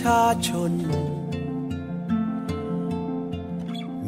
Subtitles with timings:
[0.00, 0.72] ชาชน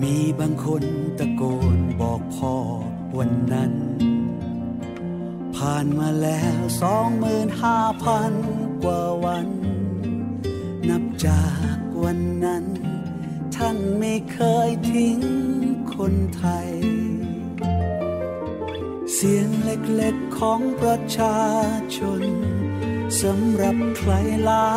[0.02, 0.84] มีบางคน
[1.18, 1.42] ตะโก
[1.76, 2.54] นบอกพ่อ
[3.18, 3.72] วันนั้น
[5.56, 8.32] ผ่านมาแล้วสองหมื่นห้าพัน
[8.82, 9.48] กว่าวัน
[10.88, 12.64] นับจากวันนั้น
[13.56, 15.18] ท่านไม่เคยทิ้ง
[15.94, 16.70] คนไทย
[19.14, 21.38] เสียงเล็กๆของประชา
[21.96, 22.22] ชน
[23.22, 24.12] สำหรับใคร
[24.44, 24.69] หลา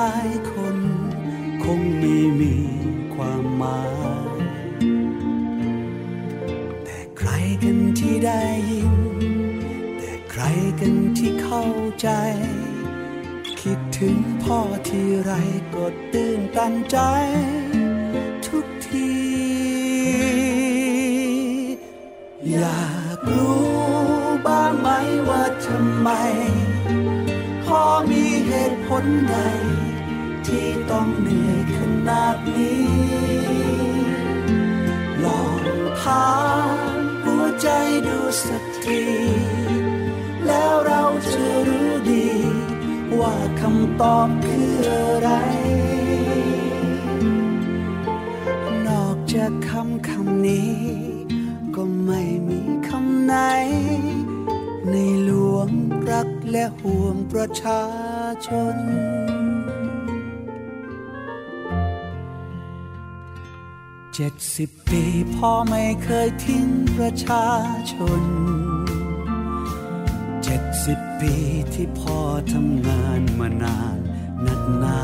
[14.05, 14.59] ถึงพ่อ
[14.89, 15.31] ที่ไร
[15.75, 16.97] ก็ตื่นตันใจ
[18.47, 19.13] ทุกที
[22.51, 23.65] อยากรู้
[24.47, 24.89] บ้างไหม
[25.29, 26.09] ว่าทำไม
[27.65, 27.81] พ่อ
[28.11, 29.35] มีเหตุผลใด
[30.47, 32.83] ที่ต้องเหนื่อยขนาดนี้
[35.23, 35.61] ลอง
[36.01, 36.29] ถา
[36.75, 37.67] มหัวใจ
[38.07, 39.01] ดูสักที
[43.19, 45.29] ว่าคำตอบคืออะไร
[48.87, 50.73] นอกจากคำคำนี้
[51.75, 53.33] ก็ไม่มีคำไหน
[54.89, 55.69] ในหลวง
[56.09, 57.83] รักและห่วงประชา
[58.47, 58.77] ชน
[64.13, 65.03] เจ็ดสิบปี
[65.35, 67.45] พ่อไม่เคยทิ้งประชา
[67.91, 68.23] ชน
[70.55, 71.35] จ็ดสิบปี
[71.73, 72.19] ที่พ่อ
[72.53, 73.97] ทำงานมานาน
[74.45, 74.99] นักหนา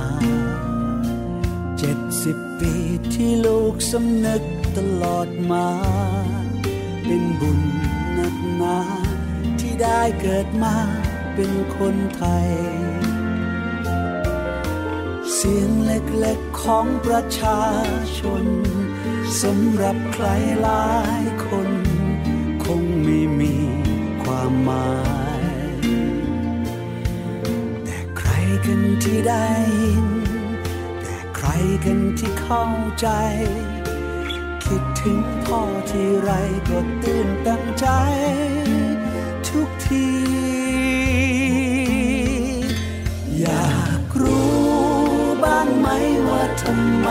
[1.77, 2.73] เจ็ดสิบปี
[3.13, 4.43] ที่ลูกสำนึก
[4.77, 5.67] ตลอดมา
[7.05, 7.59] เป็นบุญ
[8.19, 8.77] นักหนา
[9.59, 10.75] ที่ได้เกิดมา
[11.33, 12.49] เป็นคนไทย
[15.33, 17.61] เสียงเล็กๆของประชา
[18.19, 18.45] ชน
[19.41, 20.25] สำหรับใคร
[20.61, 20.89] หลา
[21.21, 21.69] ยคน
[22.63, 23.55] คงไม่มี
[24.23, 24.87] ความหมา
[25.17, 25.18] ย
[28.71, 29.47] กันที่ได้
[29.81, 30.07] ยิน
[31.01, 31.47] แต่ใคร
[31.85, 32.65] กันที่เข้า
[32.99, 33.07] ใจ
[34.63, 36.31] คิดถึงพ่อที่ไร
[36.69, 37.85] ก็ตื่นตันใจ
[39.47, 40.07] ทุกที
[43.39, 44.59] อยากรู้
[45.43, 45.87] บ้างไหม
[46.27, 47.09] ว่าทำไม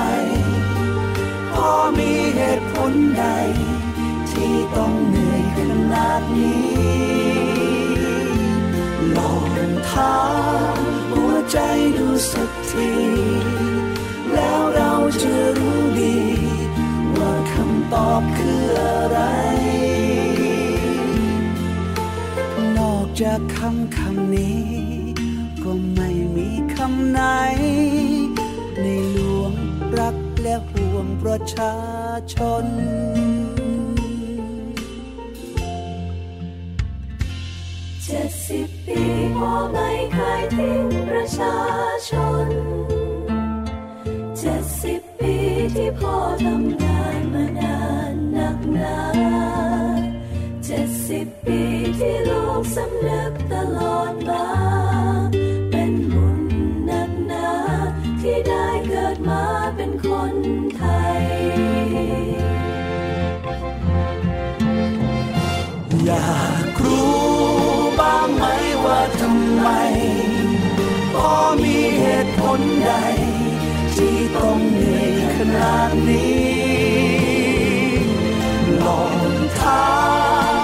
[1.50, 3.24] พ่อมีเหตุผลใด
[4.30, 5.58] ที่ต้องเหนื่อยข
[5.92, 6.78] นาดนี้
[9.16, 10.16] ลองถา
[10.76, 11.07] ม
[11.52, 11.58] ใจ
[11.96, 12.90] ดูสักที
[14.32, 14.92] แล้วเรา
[15.22, 16.18] จะรู้ดี
[17.16, 19.18] ว่าคำตอบคืออะไร
[22.78, 24.66] นอกจากคำคำนี้
[25.62, 27.20] ก็ไม่มีคำไหน
[28.80, 29.52] ในหลวง
[29.98, 31.74] รักและห่วงประชา
[32.34, 32.66] ชน
[39.38, 41.56] พ่อไม่เคยทิ้งประชา
[42.08, 42.10] ช
[42.46, 42.48] น
[44.38, 45.36] เจ็ดสิบปี
[45.74, 47.78] ที่พ่อทำงานมานา
[48.10, 48.98] นนักหนา
[50.64, 51.60] เจ็ดสิบปี
[51.98, 54.46] ที่ลูกสำนึกตลอดมา
[55.70, 56.38] เป็นบุญ
[56.90, 57.48] นักหนา
[58.20, 59.44] ที่ได้เกิดมา
[59.76, 60.34] เป็นคน
[60.76, 60.82] ไท
[61.20, 61.22] ย
[66.06, 66.26] อยา
[66.57, 66.57] ก
[68.34, 68.44] ไหม
[68.84, 69.68] ว่าทำไม
[71.14, 72.92] พอมีเหตุผลใด
[73.94, 76.68] ที่ต้องเหนื่อยขนาดนี้
[78.82, 79.30] ลอง
[79.60, 79.88] ถา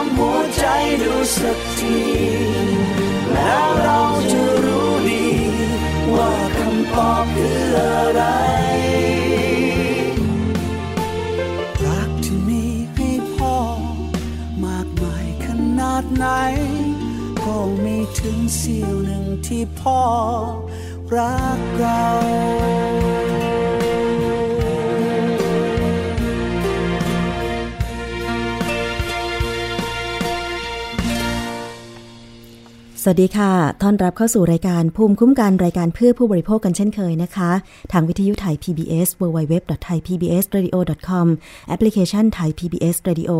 [0.01, 0.65] มหัวใจ
[1.03, 1.99] ดูสักที
[3.33, 4.01] แล้วเรา
[4.33, 5.27] จะรู้ดี
[6.15, 8.23] ว่าคำตอบคืออะไร
[11.87, 12.65] รักที่มี
[12.95, 13.57] ให้พ่อ
[14.65, 15.47] มากมายข
[15.79, 16.27] นาดไหน
[17.45, 20.03] ก็ไม่ถึงเสี้ยวหนึ่งที่พ่อ
[21.17, 22.05] รักเรา
[33.07, 33.53] สวัสดีค่ะ
[33.83, 37.51] ต้อนรับเข้าสู่รายการภูมิคุ้มกันรายการเพื่อผู้บริโภคกันเช่นเคยนะคะ
[37.93, 41.27] ทางวิทยุไทย PBS www.thaipbsradio.com
[41.69, 43.33] แอปพลิเคชันไทย PBS Radio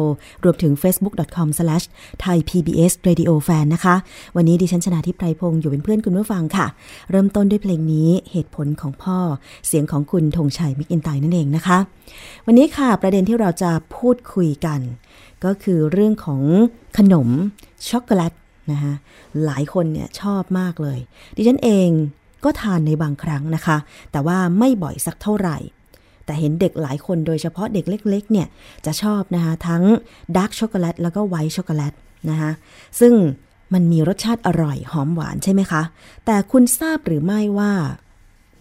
[0.45, 3.95] รวมถึง facebook.com/thaipbsradiofan นะคะ
[4.37, 6.67] วันนี้ดิฉันชนะทิพไพรพงศ์อยู่เป็นเพื่อนคุณผู้ฟังค่ะ
[7.11, 9.19] เริ่มต้นด้วยเพลงนี้เหตุผลของพ่อ
[9.67, 11.79] เสียงของคุณธงชัยมิกอินไตนั่นเองนะคะ
[12.47, 14.81] วันนี้ค่ะประเด็นที่เราจะพูดคุยกัน
[15.45, 16.43] ก็คือเรื่องของ
[16.99, 17.29] ขนม
[17.91, 18.33] ช็อกโกแลต
[18.71, 18.93] นะคะ
[19.45, 20.99] หลายคนเนี่ยชอบมากเลย
[21.37, 21.91] ดิฉันเอง
[22.45, 23.77] ก็ทานในบางครั้งนะคะ
[24.13, 25.59] แต่ว่าไม่บ่อยสักเท่าไหร่
[26.25, 28.47] แต่เห็นเด็กหลายคนโดยเฉพาะเด็กเล็ก ๆ เนี่ย
[28.87, 29.83] จะชอบนะคะทั้ง
[30.37, 31.95] dark chocolate แล้วก็ white chocolate
[32.31, 32.51] นะคะ
[33.01, 33.15] ซึ่ง
[33.75, 35.83] มันมีรสชาติอร่อยหอมหวานใช่ไหมคะ
[36.27, 37.73] แต่คุณทราบหรือไม่ว่า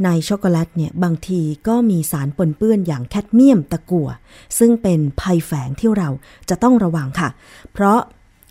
[0.04, 4.10] ในช็อกโกแลตเนี่ยบางทีก็มีสารปนเปื้อนอย่างแคดเมียมตะกั่ว
[4.58, 6.10] ซึ่งเป็นภัยแฝงที่เรา
[6.50, 7.30] จะต้องระวังค่ะ
[7.74, 8.00] เพราะ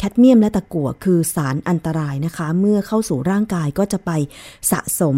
[0.02, 4.10] แคดเมียมและตะกั่วคือสารอันตรายนะคะ เมื่อเข้าสู่ร่างกายก็จะไป
[4.70, 5.16] สะสม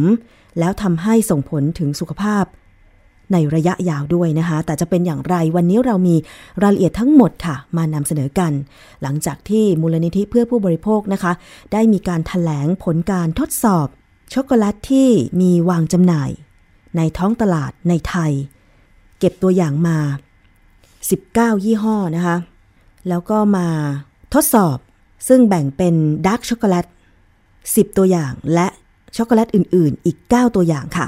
[0.59, 2.45] แล้วทำให้ส่งผลถึงสุขภาพ
[3.33, 6.17] ในระยะยาวด้วยนะคะ แต่จะเป็นอย่างไรวันนี้เรามี
[6.63, 8.53] รายละเอียดทั้งหมดค่ะ มานำเสนอกัน
[9.03, 11.33] หลังจากที่มูลนิธิเพื่อผู้บริโภคนะคะ
[11.73, 13.87] ได้มีการถแถลงผลการทดสอบ
[14.33, 15.09] ช็อกโกแลตที่
[15.41, 16.31] มีวางจำหน่าย
[16.97, 18.33] ในท้องตลาดในไทย
[19.19, 19.99] เก็บตัวอย่างมา
[20.83, 22.37] 19 ยี่ห้อนะคะ
[23.09, 23.69] แล้วก็มา
[24.35, 24.77] ทดสอบ
[25.29, 25.95] ซึ่งแบ่งเป็น
[26.27, 26.87] dark chocolate
[27.41, 28.69] 10 ตัวอย่างและ
[29.17, 31.07] ช็อกโกแลตอื่นๆ อีก 9 ตัวอย่างค่ะ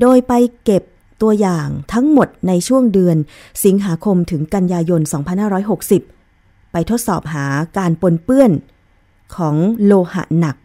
[0.00, 0.32] โดยไป
[0.64, 0.82] เก็บ
[1.22, 3.16] ตัวอย่างทั้งหมดในช่วงเดือน
[3.64, 5.00] สิงหาคมถึงกันยายน
[5.86, 7.46] 2560 ไปทดสอบหา
[7.78, 8.52] การปนเปื้อน
[9.36, 10.56] ของโลหะหนัก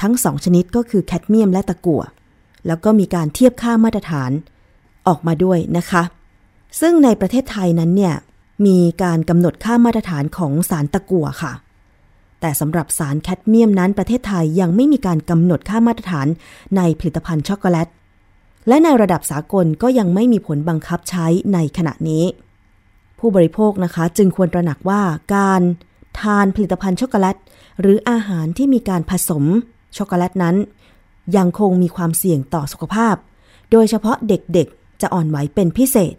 [0.00, 2.02] ทั้งสองชนิดก็คือแคดเมียมและตะกั่ว
[2.66, 4.30] แล้วก็มีการเทียบค่ามาตรฐาน
[5.06, 6.02] ออกมาด้วยนะคะ
[6.80, 8.14] ซึ่งในประเทศไทยนั้นเนี่ย
[8.66, 11.52] มีการกำหนดค่ามาตรฐานของสารตะกั่วค่ะ
[12.40, 16.26] แต่สำหรับสารแคดเมียมนั้นประเทศไทยยังไม่มีการกำหนดค่ามาตรฐาน
[16.76, 17.88] ในผลิตภัณฑ์ช็อกโกแลต
[18.68, 22.24] และในระดับสากลก็ยังไม่มีผลบังคับใช้ในขณะนี้
[23.18, 25.02] ผู้บริโภคนะคะจึงควรตระหนักว่า
[25.34, 25.62] การ
[26.20, 27.36] ทานผลิตภัณฑ์ช็อกโกแลต
[27.80, 29.44] หรืออาหารที่มีการผสม
[29.96, 30.56] ช็อกโกแลตนั้น
[31.36, 33.14] ยังคงมีความเสี่ยงต่อสุขภาพ
[33.70, 36.14] โดยเฉพาะเด็กๆ จะอ่อนไหวเป็นพิเศษ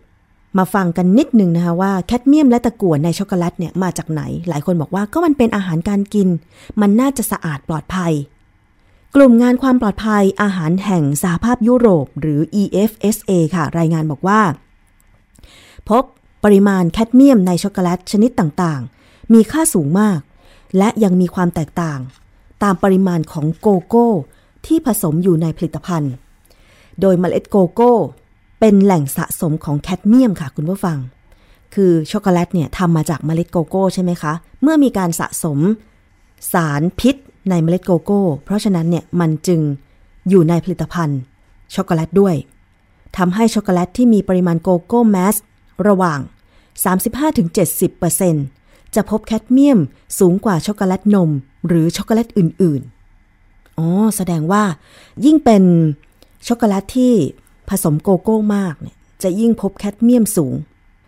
[0.58, 6.28] มาฟังกันนิดหนึ่งนะคะว่าแคดเมียมและตะกั่วในช็อกโกแลตเนี่ยมาจากไหน หลายคนบอกว่าก็มันเป็นอาหารการกิน
[6.82, 8.14] มันน่าจะสะอาดปลอดภัย
[9.16, 14.42] กลุ่มงานความปลอดภัยอาหารแห่งสหภาพยุโรป หรือ EFSA ค่ะ รายงานบอกว่า
[15.90, 16.04] พบ
[16.44, 20.20] ปริมาณแคดเมียมในช็อกโกแลตชนิดต่างๆ มีค่าสูงมาก
[20.78, 22.00] และยังมีความแตกต่าง
[22.64, 24.08] ตามปริมาณของโกโก้
[24.66, 26.14] ที่ผสมอยู่ในผลิตภัณฑ์
[27.02, 27.94] โดยเมล็ดโกโก้
[28.60, 30.98] เป็นแหล่งสะสมของแคดเมียมค่ะคุณผู้ฟัง
[31.74, 35.60] คือช็อกโกแลตเนี่ยทำมาจากเมล็ดโกโก้ใช่ไหมคะ เมื่อมีการสะสม
[36.54, 37.16] สารพิษ
[37.50, 39.62] ในเมล็ดโกโก้ เพราะฉะนั้นเนี่ยมันจึง
[40.30, 41.20] อยู่ในผลิตภัณฑ์
[41.76, 42.36] ช็อกโกแลตด้วย
[43.18, 45.36] ทำให้ช็อกโกแลตที่มีปริมาณโกโก้ mass
[45.88, 46.20] ระหว่าง
[48.18, 49.80] 35-70%จะพบแคดเมียม
[50.20, 51.32] สูงกว่าช็อกโกแลตนม
[51.68, 52.82] หรือช็อกโกแลตอื่น
[53.30, 54.64] ๆ อ๋อ แสดงว่า
[55.26, 55.64] ยิ่งเป็น
[56.48, 57.14] ช็อกโกแลตที่
[57.70, 60.54] ผสมโกโก้มากเนี่ยจะยิ่งพบแคดเมียมสูง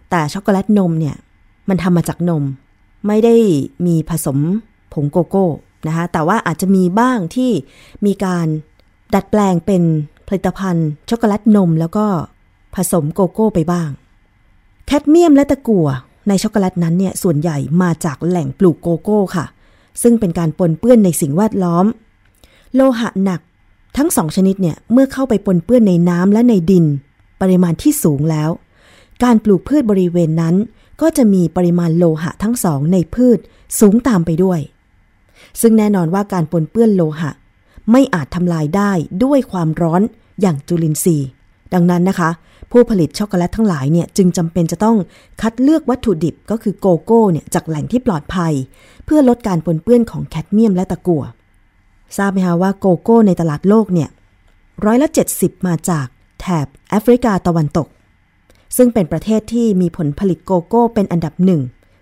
[0.09, 1.15] แต่ช็อกโกแลตนมเนี่ย
[1.69, 2.43] มันทำมาจากนม
[3.07, 3.35] ไม่ได้
[3.85, 4.37] มีผสม
[4.93, 5.45] ผงโกโก้
[5.87, 7.51] นะคะแต่ว่าอาจจะมีบ้างที่
[8.05, 8.47] มีการ
[9.13, 9.83] ดัดแปลงเป็น
[10.27, 12.05] ผลิตภัณฑ์ช็อกโกแลตนม แล้วก็
[12.75, 13.89] ผสมโกโก้ไปบ้าง
[14.85, 15.87] แคดเมียมและตะกั่ว
[16.27, 19.45] ในช็อกโกแลตนั้นเนี่ยส่วนใหญ่มาจากแหล่งปลูกโกโก้ค่ะ
[20.01, 21.85] ซึ่งเป็นการปนเปื้อนในสิ่งแวดล้อม
[22.75, 23.41] โลหะหนัก
[23.97, 26.85] ทั้งสองชนิดเนี่ยเมื่อเข้าไปปนเปื้อนในน้ำและในดิน
[27.41, 28.49] ปริมาณที่สูงแล้ว
[29.23, 30.55] การปลูกพืชบริเวณนั้น
[31.01, 33.39] ก็จะมีปริมาณโลหะทั้งสองในพืช
[33.79, 34.59] สูงตามไปด้วย
[35.61, 37.31] ซึ่งแน่นอนว่าการปนเปื้อนโลหะ
[37.91, 38.91] ไม่อาจทำลายได้
[39.23, 40.01] ด้วยความร้อน
[40.41, 41.27] อย่างจุลินทรีย์
[41.73, 42.29] ดังนั้นนะคะ
[42.71, 44.97] ผู้ผลิตช็อกโกแลตทั้งหลายเนี่ยจึงจำเป็นจะต้อง
[45.41, 48.53] คัดเลือกวัตถุดิบก็คือโกโก้เนี่ยจากแหล่งที่ปลอดภัย
[49.05, 51.23] เพื่อลดการปนเปื้อนของแคดเมียมและตะกั่ว
[52.17, 54.09] ทราบไหมคะว่าโกโก้ในตลาดโลกเนี่ย
[54.85, 56.07] ร้อยละ 70 มาจาก
[56.39, 57.87] แถบแอฟริกาตะวันตก
[58.77, 61.61] ซึ่งเป็นประเทศที่มีผลผลิตโกโก้เป็นอันดับหนึ่ง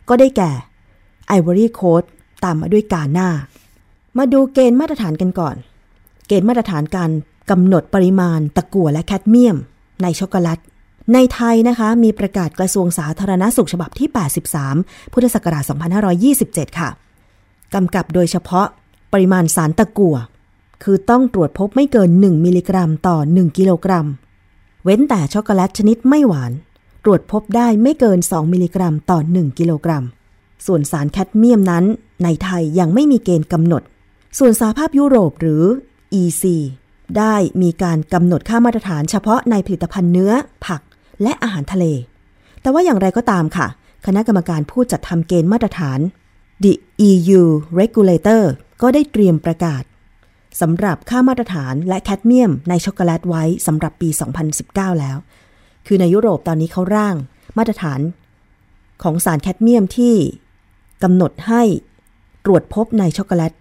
[0.09, 0.51] ก็ได้แก่
[1.27, 2.03] ไอวอรี่โคส
[2.43, 3.29] ต์ตามมาด้วยกานา
[4.17, 5.55] มาดูเกณฑ์มาตรฐานกันก่อน
[6.27, 7.11] เกณฑ์มาตรฐานการ
[7.49, 9.57] กำหนดปริมาณตะกั่วและแคดเมียม
[10.01, 10.59] ในช็อกโกแลต
[11.13, 14.09] ในไทยนะคะมีประกาศกระทรวงสาธารณสุขฉบับที่
[14.61, 15.63] 83 พุทธศักราช
[16.21, 16.89] 2527 ค่ะ
[17.73, 18.67] กำกับโดยเฉพาะ
[19.13, 20.15] ปริมาณสารตะกั่ว
[20.83, 24.07] คือต้องตรวจพบไม่เกิน 1 มิลลิกรัมต่อ 1 กิโลกรัม
[24.83, 26.51] เว้นแต่ช็อกโกแลตชนิดไม่หวาน
[27.03, 30.03] ตรวจพบได้ไม่เกิน 2 มิลลิกรัมต่อ 1 กิโลกรัม
[30.65, 31.85] ส่วนสารแคดเมียมนั้น
[32.23, 33.81] ในไทยยังไม่มีเกณฑ์กำหนด
[34.37, 35.63] ส่วนสหภาพยุโรปหรือ
[36.21, 36.43] EC
[37.17, 40.31] ได้มีการกำหนดค่ามาตรฐานเฉพาะในผลิตภัณฑ์เนื้อ
[40.65, 40.81] ผัก
[41.21, 41.85] และอาหารทะเล
[42.61, 43.67] แต่ว่าอย่างไรก็ตามค่ะ
[44.05, 45.99] คณะกรรมการผู้จัดทำเกณฑ์มาตรฐาน
[46.63, 46.73] The
[47.09, 47.41] EU
[47.79, 48.43] Regulator
[48.81, 49.83] ก็ได้เตรียมประกาศ
[50.61, 54.09] สำหรับค่ามาตรฐานและแคดเมียมในช็อกโกแลตไว้สำหรับปี
[54.55, 55.17] 2019 แล้ว
[55.87, 57.15] คือในยุโรปตอนนี้เขาร่าง
[57.57, 57.99] มาตรฐาน
[59.03, 60.15] ของสารแคดเมียมที่
[61.03, 61.63] กำหนดให้
[62.45, 63.53] ตรวจพบในช็อกโกแลต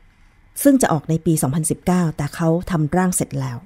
[0.63, 1.33] ซึ่งจะออกในปี
[1.75, 3.57] 2019 แต่เขาทำร่างเสร็จแล้ว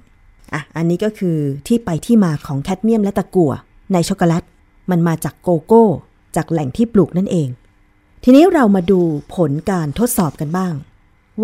[0.53, 3.51] อะ อันนี้ก็คือที่ไปที่มาของแคดเมียมและตะกั่ว
[3.93, 4.43] ในช็อกโกแลต
[4.91, 5.85] มันมาจากโกโก้
[6.35, 7.49] จากแหล่งที่ปลูกนั่นเอง
[8.23, 8.99] ทีนี้เรามาดู
[9.35, 10.73] ผลการทดสอบกันบ้าง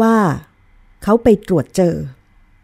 [0.02, 0.16] ว่า
[1.04, 1.94] เขาไปตรวจเจอ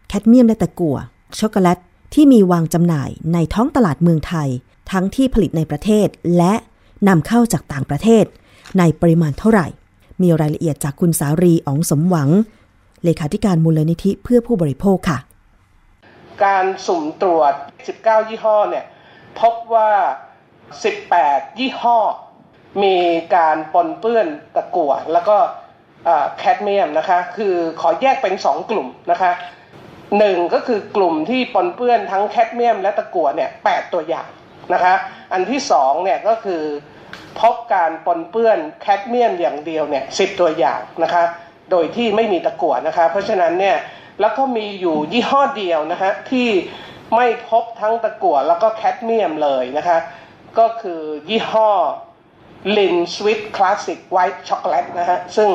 [0.08, 0.96] แคดเมียมและตะกั่ว
[1.38, 1.78] ช็อกโกแลต
[2.14, 4.48] ที่มีวางจำหน่ายในท้องตลาดเมืองไทย
[4.90, 6.54] ทั้งที่ผลิตในประเทศและ
[7.08, 8.24] นำเข้าจากต่างประเทศ
[8.78, 9.66] ในปริมาณเท่าไหร่
[10.22, 12.30] มีรายละเอียดจากคุณสารีอ๋องสมหวัง
[13.04, 15.18] เลขาธิการมูลนิธิเพื่อผู้บริโภคค่ะ
[16.44, 17.54] การสุ่มตรวจ
[17.92, 18.84] 19 ยี่ห้อเนี่ย
[19.40, 19.90] พบว่า
[20.74, 21.98] 18 ยี่ห้อ
[22.82, 22.96] มี
[23.36, 25.36] การปนเปื้อนตะกั่วแล้วก็
[26.38, 29.32] แคดเมียมนะคะ คือขอแยกเป็น 2 กลุ่มนะคะ
[30.18, 34.28] หนึ่งก็คือกลุ่มที่ปนเปื้อนทั้งแคดเมียมและตะกั่วเนี่ย8ตัวอย่าง
[34.74, 34.94] นะคะ
[35.32, 36.62] อันที่สองเนี่ยก็คือ
[37.40, 41.24] พบการปนเปื้อนแคดเมียมอย่างเดียวเนี่ยสิตัวอย่างนะคะ
[41.70, 43.76] โดยที่ไม่มีตะกั่วนะคะ เพราะฉะนั้นเนี่ย
[44.20, 46.48] แล้วก็มีอยู่ยี่ห้อเดียวนะคะที่
[47.16, 49.98] ไม่พบทั้งตะกั่วแล้วก็แคดเมียมเลยนะคะ
[50.58, 51.70] ก็คือยี่ห้อ
[52.76, 55.50] Lindt Swiss Classic White Chocolate นะฮะซึ่ง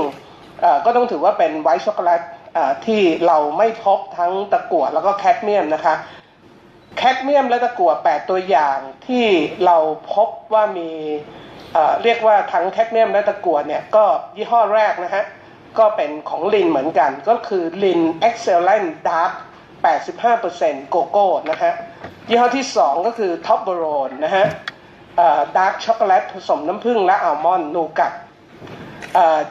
[0.85, 2.21] ก็ต้องถือว่าเป็น white chocolate
[2.85, 5.95] ที่เราไม่พบทั้งตะกั่วแล้วก็แคดเมียมนะคะ
[6.97, 9.25] แคดเมียมและตะกั่ว8 ตัวอย่างที่
[9.65, 9.77] เรา
[10.13, 10.89] พบว่ามี
[12.03, 14.05] เรียกว่าทั้งแคดเมียมและตะกั่วเนี่ยก็
[14.37, 15.23] ยี่ห้อแรกนะฮะ
[15.79, 19.31] ก็เป็นของลินเหมือนกันก็คือลิน Excellent Dark
[20.11, 21.73] 85%โกโก้นะฮะ
[22.29, 24.45] ยี่ห้อที่ 2 ก็คือ Toblerone นะฮะ
[25.57, 28.13] dark chocolate ผสมน้ำผึ้งและอัลมอนด์ nougat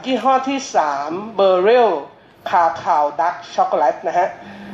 [0.05, 0.59] ยี่ห้อที่
[0.97, 1.91] 3 Beryl's
[2.49, 4.27] Cacao Dark Chocolate นะฮะ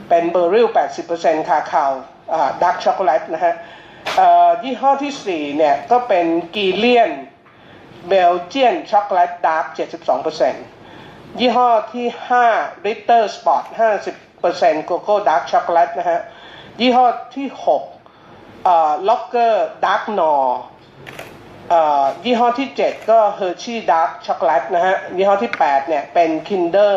[0.09, 0.67] เป็น Beryl's
[1.07, 3.53] 80% Cacao Dark Chocolate นะฮะ
[4.63, 6.25] ยี่ห้อที่ 4 เนี่ย ก็เป็น
[6.55, 7.11] Guylian
[8.07, 9.65] Belgian Chocolate Dark
[10.53, 12.07] 72%ยี่ห้อที่
[12.47, 13.63] 5 Ritter Sport
[14.25, 16.19] 50% Cocoa Dark Chocolate นะฮะ
[16.79, 17.05] ยี่ห้อ
[17.35, 17.47] ที่
[18.27, 20.33] 6 Loacker Dark Noir
[22.25, 26.95] ยี่ห้อที่ 7 ก็ Hershey Dark Chocolate นะฮะ ยี่ห้อที่ 8 เนี่ย เป็น Kinder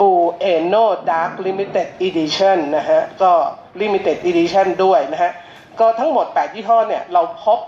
[0.00, 3.32] Bueno Dark Limited Edition นะฮะ ก็
[3.80, 5.32] Limited Edition ด้วยนะฮะ
[5.80, 7.58] ก็ทั้งหมด 8 ยี่ห้อเนี่ย เราพบ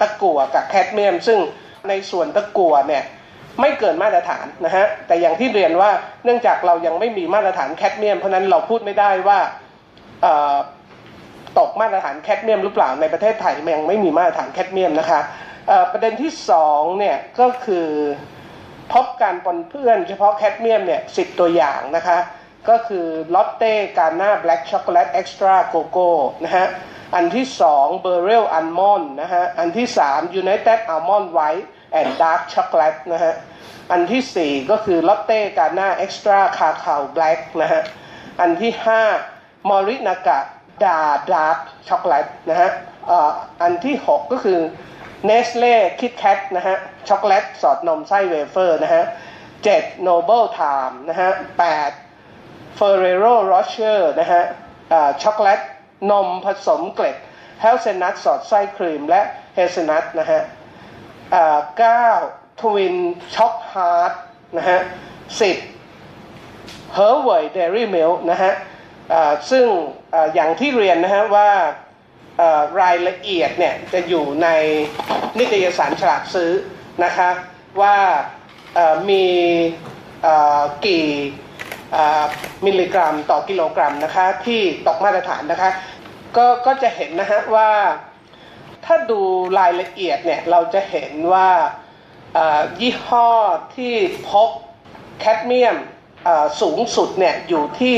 [0.00, 1.38] ตะกั่วกับแคดเมียม ซึ่ง
[1.88, 3.02] ในส่วนตะกั่วเนี่ย
[3.60, 5.90] ไม่เกินมาตรฐานนะฮะ แต่อย่างที่เรียนว่า
[6.24, 9.38] เนื่องจากเรายังไม่มีมาตรฐานแคดเมียม เพราะนั้นเราพูดไม่ได้ว่า
[11.58, 15.20] ตกมาตรฐานแคดเมียมหรือเปล่าในประเทศไทยยังไม่มีมาตรฐานแคดเมียมนะคะ
[15.92, 17.88] ประเด็นที่สองเนี่ยก็คือ
[18.92, 22.18] พบการปนเปื้อนเฉพาะแคดเมียมเนี่ยสิบตัวอย่างนะคะ
[22.68, 26.10] ก็คือ Lotte Ghana Black Chocolate Extra Cocoa
[26.44, 26.66] นะฮะ
[27.14, 33.34] อันที่สอง Beryl's Almond นะฮะอันที่สาม United Almond White and Dark Chocolate นะฮะ
[33.92, 37.82] อันที่สี่ก็คือ Lotte Ghana Extra Cacao Black นะฮะ
[38.40, 39.02] อันที่ห้า
[39.68, 40.38] Morinaga
[40.84, 40.98] ดา
[41.30, 41.58] Dark
[41.88, 42.70] Chocolate นะฮะ
[43.62, 44.58] อันที่ 6 ก็คือ
[45.24, 46.76] Nestle KitKat นะฮะ
[47.08, 49.04] ช็อกโกแลตสอดนมไส้เวเฟอร์นะฮะ
[49.64, 51.90] เจ็ด Noble Time นะฮะแปด
[52.76, 54.42] Ferrero Rocher นะฮะ
[55.22, 55.60] ช็อกโกแลต
[56.10, 57.16] นมผสมเกล็ด
[57.60, 59.22] hazelnut สอดไส้ครีมและ
[59.54, 60.40] hazelnut นะฮะ
[61.78, 62.08] เก้า
[62.60, 62.96] Twin
[63.34, 64.12] Choc Heart
[64.56, 64.78] นะฮะ
[65.40, 65.56] สิบ
[66.94, 68.52] เฮอร์เวย Dairy Milk นะฮะ
[69.50, 69.66] ซึ่ง
[70.34, 71.50] อย่างที่เรียนนะฮะว่า
[72.80, 74.48] รายละเอียดเนี่ยจะอยู่ใน
[75.38, 76.52] นิตยสารฉลากซื้อ
[77.04, 77.30] นะคะ
[77.80, 77.96] ว่า
[79.10, 79.24] มี
[80.86, 81.06] กี่
[82.66, 85.70] มิลลิกรัมต่อกิโลกรัมนะคะที่ตกมาตรฐานนะคะ
[86.36, 87.70] ก็ก็จะเห็นนะฮะว่า
[88.84, 89.20] ถ้าดู
[89.58, 91.48] รายละเอียดเนี่ยเราจะเห็นว่า
[92.80, 93.30] ยี่ห้อ
[93.76, 93.94] ที่
[94.30, 94.50] พบ
[95.18, 95.76] แคดเมียม
[96.60, 97.96] สูงสุดเนี่ยอยู่ที่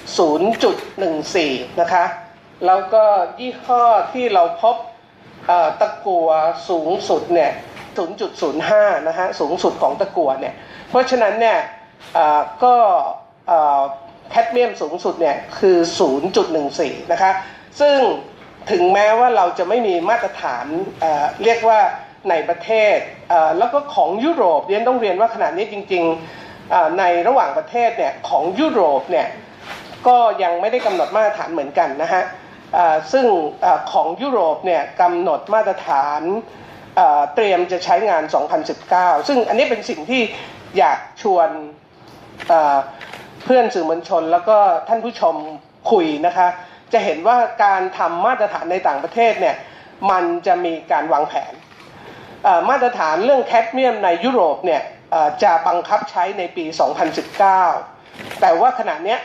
[0.00, 2.04] 0.14 นะคะ
[2.66, 3.04] แล้วก็
[3.40, 4.76] ยี่ห้อที่เราพบ
[5.80, 6.28] ตะกัว
[6.68, 7.50] สูงสุดเนี่ย
[8.28, 10.54] 0.05 นะฮะ สูงสุดของตะกัวเนี่ย
[10.88, 11.58] เพราะฉะนั้นเนี่ย
[12.64, 12.74] ก็
[14.30, 15.76] แคดเมียมสูงสุดเนี่ยคือ
[16.44, 17.32] 0.14 นะคะ
[17.80, 17.96] ซึ่ง
[18.70, 20.66] ถึงแม้ว่าเราจะไม่มีมาตรฐาน
[21.44, 21.80] เรียกว่า
[22.30, 22.96] ในประเทศ
[23.58, 29.26] แล้วก็ของยุโรปเรียนต้องเรียนว่าขณะนี้จริงๆในระหว่างประเทศเนี่ยของยุโรปเนี่ย
[30.08, 32.22] ก็ยังไม่ได้กำหนดมาตรฐานเหมือนกันนะฮะ
[33.12, 33.26] ซึ่ง
[33.64, 36.20] อของยุโรปเนี่ยกำหนดมาตรฐาน
[37.34, 38.22] เตรียมจะใช้งาน
[38.76, 40.22] 2019 ซึ่งอันนี้เป็นสิ่งที่
[40.78, 41.48] อยากชวน
[43.44, 45.34] เพื่อนสื่อมวลชน แล้วก็ท่านผู้ชม
[45.90, 46.48] คุยนะคะ
[46.92, 49.56] จะเห็นว่าการทำมาตรฐานในต่างประเทศเนี่ย
[50.10, 51.52] มันจะมีการวางแผน
[52.68, 54.82] มาตรฐานเรื่องแคดเมียมในยุโรปเนี่ย
[55.42, 56.64] จะบังคับใช้ในปี
[57.38, 57.99] 2019
[58.40, 59.16] แต่ว่าขณะนี้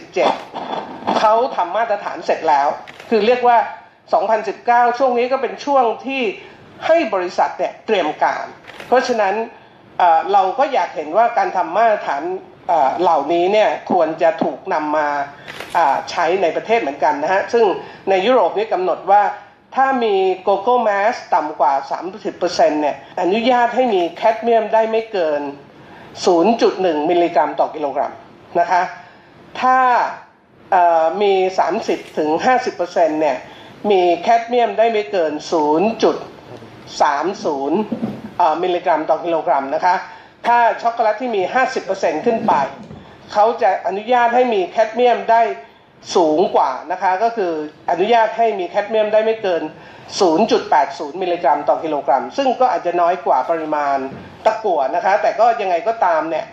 [0.00, 2.68] 2017 เขาทำมาตรฐานเสร็จแล้ว
[3.10, 3.58] คือเรียกว่า
[4.28, 6.22] 2019 ช่วงนี้ก็เป็นช่วงที่
[6.86, 8.46] ให้บริษัทเนี่ยเตรียมการ
[8.86, 9.34] เพราะฉะนั้น
[10.32, 12.22] เราก็อยากเห็นว่าการทำมาตรฐาน
[13.00, 15.08] เหล่านี้เนี่ยควรจะถูกนำมา
[16.10, 17.64] ใช้ในประเทศเหมือนกันนะฮะ ซึ่ง
[18.10, 19.22] ในยุโรปนี่กำหนดว่า
[19.76, 21.72] ถ้ามีโกโก้แมสต่ำกว่า
[22.22, 25.42] 30%เนี่ยอนุญาตให้มีแคดเมียมได้ไม่เกิน
[26.24, 28.12] 0.1 มิลลิกรัมต่อกิโลกรัม
[28.60, 28.82] นะคะ
[29.60, 29.78] ถ้า
[31.22, 31.32] มี
[31.76, 32.30] 30ถึง
[32.76, 33.36] 50%เนี่ย
[33.90, 35.32] มีแคดเมียมได้ไม่เกิน
[36.12, 39.94] 0.30 มิลลิกรัมต่อกิโลกรัมนะคะ
[40.46, 41.42] ถ้าช็อกโกแลตที่มี
[41.84, 42.52] 50%ขึ้นไป
[43.32, 45.42] เขาจะอนุญาตให้มีแคดเมียมได้
[46.16, 47.52] สูงกว่านะคะก็คือ
[47.90, 49.62] อนุญาตให้มีแคดเมียมได้ไม่เกิน
[50.42, 53.98] 0.80 มิลลิกรัมต่อกิโลกรัม ซึ่งก็อาจจะน้อยกว่าปริมาณ
[54.44, 56.44] ตะกั่วนะคะ แต่ก็ยังไงก็ตามเนี่ย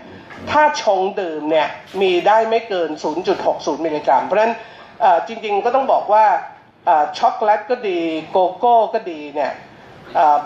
[0.51, 1.67] ถ้าชงดื่มเนี่ย
[2.01, 2.89] มีได้ไม่เกิน
[3.37, 4.53] 0.60 มิลลิกรัม เพราะฉะนั้น
[5.27, 6.25] จริงๆก็ต้องบอกว่า
[7.19, 9.51] ช็อกโกแลตก็ดีโกโก้ก็ดีเนี่ย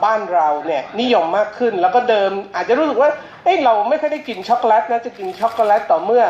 [0.03, 3.09] บ้านเราเนี่ยนิยมมากขึ้นแล้วก็เดิมอาจจะรู้สึกว่า
[3.43, 6.23] เอ้เราไม่ค่อยได้กินช็อกโกแลตนะจะกินช็อกโกแลตต่อเมื่อ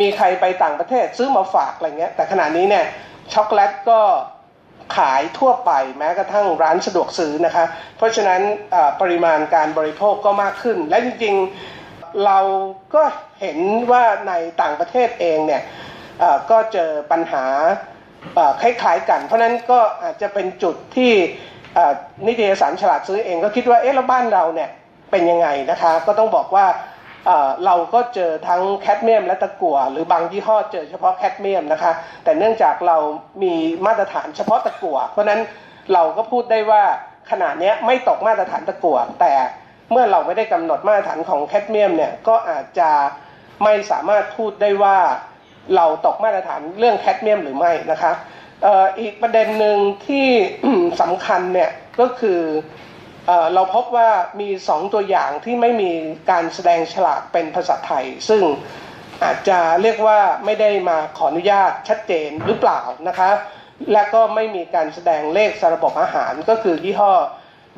[0.00, 2.84] มีใครไปต่างประเทศซื้อมาฝากอะไรเงี้ยแต่ขณะนี้เนี่ย
[3.32, 4.00] ช็อกโกแลตก็
[4.96, 7.64] ขายทั่วไปแม้กระทั่งร้านสะดวกซื้อนะคะ
[7.96, 8.40] เพราะฉะนั้น
[9.00, 12.38] ปริมาณการบริโภคก็มากขึ้น และจริงๆเรา
[12.94, 13.02] ก็
[13.40, 13.58] เห็น
[13.92, 15.62] ว่าในต่างประเทศเองเนี่ย
[16.50, 17.44] ก็เจอปัญหา
[18.60, 21.12] คล้ายๆกัน เพราะนั้นก็อาจจะเป็นจุดที่
[22.26, 24.70] นิตยสารฉลาดซื้อเองก็คิดว่าเอ๊ะแล้วบ้านเราเนี่ย
[25.10, 26.66] เป็นยังไงนะคะ ก็ต้องบอกว่า
[27.66, 31.92] เราก็เจอทั้งแคดเมียมและตะกั่วหรือบางยี่ห้อเจอเฉพาะแคดเมียมนะคะ
[32.24, 32.96] แต่เนื่องจากเรา
[33.42, 33.54] มี
[33.86, 35.40] มาตรฐานเฉพาะตะกั่วเพราะนั้น
[35.92, 36.82] เราก็พูดได้ว่า
[37.30, 39.32] ขนาดนี้ไม่ตกมาตรฐานตะกั่วแต่
[39.90, 42.90] เมื่อเราไม่ได้กำหนดมาตรฐานของแคดเมียมเนี่ยก็อาจจะ
[43.64, 44.98] ไม่สามารถพูดได้ว่า
[45.76, 48.12] เราตกมาตรฐานเรื่องแคดเมียมหรือไม่นะคะ
[49.00, 50.28] อีกประเด็นหนึ่งที่
[51.00, 52.40] สำคัญเนี่ยก็คือ
[53.54, 54.08] เราพบว่า
[54.40, 55.90] มีสองตัวอย่างที่ไม่มี
[56.30, 58.42] การแสดงฉลากเป็นภาษาไทย ซึ่ง
[59.24, 63.30] อาจจะเรียกว่าไม่ได้มาขออนุญาตชัดเจนหรือเปล่านะคะ
[63.92, 67.12] และก็ไม่มีการแสดงเลขสารบบอาหารก็คือยี่ห้อ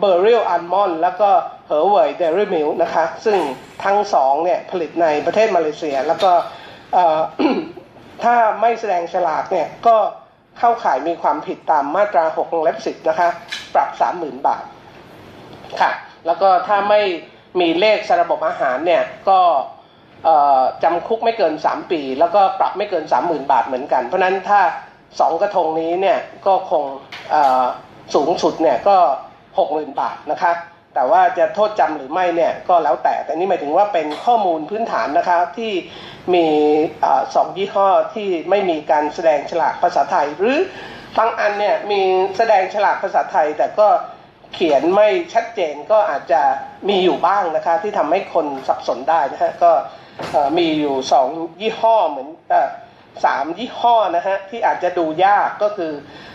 [0.00, 1.30] Beryl's Almond แล้วก็
[1.66, 3.38] เฮอร์เวย Dairy Milk นะคะ ซึ่ง
[3.84, 6.32] ทั้งสองเนี่ยผลิตในประเทศมาเลเซีย แล้วก็
[8.22, 9.96] ถ้าไม่แสดงฉลากเนี่ยก็
[10.58, 13.28] เข้าข่ายมีความผิดตามมาตรา6วงเล็บ10นะคะ
[13.74, 14.64] ปรับ 30,000 บาท
[15.80, 15.92] ค่ะ
[16.26, 17.00] แล้วก็ถ้าไม่
[17.60, 19.40] มีเลขสระบบอาหารเนี่ยก็
[20.82, 24.60] จำคุกไม่เกิน 3 ปี แล้วก็ปรับไม่เกิน 30,000 บาทเหมือนกัน เพราะนั้นถ้า
[25.02, 26.84] 2 กระทงนี้เนี่ยก็คง
[28.14, 28.96] สูงสุดเนี่ยก็
[29.48, 30.52] 60,000 บาทนะคะ
[30.94, 35.72] แต่ว่าจะโทษจำหรือไม่เนี่ยก็แล้วแต่ แต่นี่หมายถึงว่าเป็นข้อมูลพื้นฐานนะคะที่
[36.34, 36.46] มี
[37.34, 40.58] สองยี่ห้อที่ไม่มีการแสดงฉลากภาษาไทย หรือ
[41.18, 42.00] บางอันเนี่ยมี
[42.36, 43.88] แสดงฉลากภาษาไทยแต่ก็
[44.54, 46.42] เขียนไม่ชัดเจนก็อาจจะ
[46.88, 49.72] มีอยู่บ้างนะคะ ที่ทำให้คนสับสนได้นะฮะก็
[50.58, 51.28] มีอยู่สอง
[51.60, 52.28] ยี่ห้อเหมือน
[53.24, 55.92] สามยี่ห้อนะฮะที่อาจจะดูยากก็คือ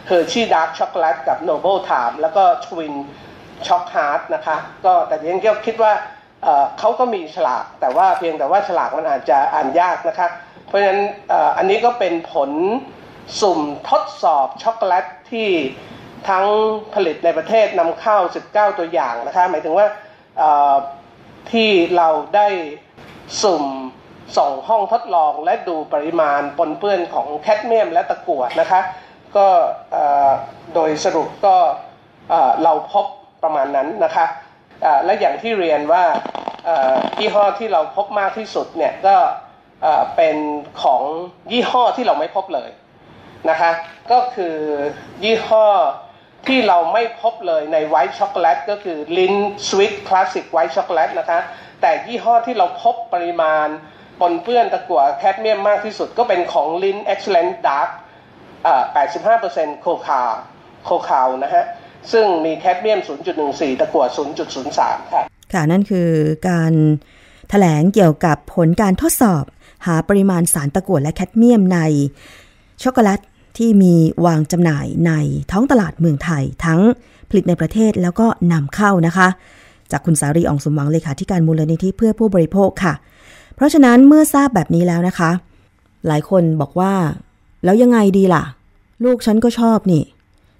[0.09, 2.93] Hershey Dark Chocolate กับ Noble Time แล้วก็ Twin
[3.67, 5.93] ช็อกฮาร์ดนะคะก็แต่ยังก็คิดว่า
[6.79, 10.27] เขาก็มีฉลากแต่ว่าเพียงแต่ว่าฉลากมันอาจจะอ่านยากนะคะ
[10.67, 11.01] เพราะฉะนั้น
[11.57, 12.51] อันนี้ก็เป็นผล
[13.41, 15.49] สุ่มทดสอบช็อกโกแลตที่
[16.27, 16.45] ทั้ง
[16.93, 18.17] ผลิตในประเทศนำเข้า
[18.49, 19.87] 19 ตัวอย่างนะคะหมายถึงว่า
[21.51, 22.47] ที่เราได้
[23.43, 23.65] สุ่ม
[24.37, 28.81] ส่งห้องทดลองและดูปริมาณปนเปื้อนของแคดเมียมและตะกั่วนะคะ
[29.37, 29.47] ก็
[30.73, 31.55] โดยสรุปก็
[32.63, 33.05] เราพบ
[33.43, 34.25] ประมาณนั้นนะคะ
[35.05, 36.03] และอย่างที่เรียนว่า
[37.19, 39.15] ยี่ห้อที่เราพบมากที่สุดเนี่ยก็
[40.15, 40.37] เป็น
[40.83, 41.01] ของ
[41.51, 42.69] ยี่ห้อที่เราไม่พบเลย
[43.49, 43.71] นะคะ
[44.11, 44.55] ก็คือ
[45.23, 45.65] ยี่ห้อ
[46.47, 49.33] ที่เราไม่พบเลยใน White Chocolate ก็คือ Lindt
[49.67, 51.39] Swiss Classic White Chocolate นะคะ
[51.81, 53.67] แต่ยี่ห้อที่เราพบปริมาณ
[54.19, 57.89] ปนเปื้อนตะกั่วแคดเมียมมากที่สุดก็เป็นของลิ้น Excellent Dark
[59.05, 60.21] 85%โคคา
[60.85, 61.65] โคคาวนะฮะ
[62.11, 62.99] ซึ่งมีแคดเมียม
[63.39, 64.05] 0.14 ตะกั่ว
[64.57, 65.23] 0.03 ค่ะ
[65.53, 66.09] ค่ะ นั่นคือ
[66.49, 66.73] การ
[67.49, 69.43] แถลงเกี่ยวกับผลการทดสอบ
[69.85, 71.79] หาปริมาณสารตะกั่วและแคดเมียมใน
[72.83, 73.19] ช็อกโกแลต
[73.57, 73.93] ที่มี
[74.25, 75.11] วางจำหน่ายใน
[75.51, 76.79] ท้องตลาดเมืองไทย ทั้ง
[77.29, 79.27] ผลิตในประเทศแล้วก็นำเข้านะคะ
[79.91, 82.93] จากคุณสารีอองสมหวังเลขาธิการมูลนิธิเพื่อผู้บริโภคค่ะ
[83.55, 85.31] เพราะฉะนั้นเมื่อทราบแบบนี้แล้วนะคะ
[86.07, 86.93] หลายคนบอกว่า
[87.63, 88.43] แล้วยังไงดีล่ะ
[89.03, 90.03] ลูกฉันก็ชอบนี่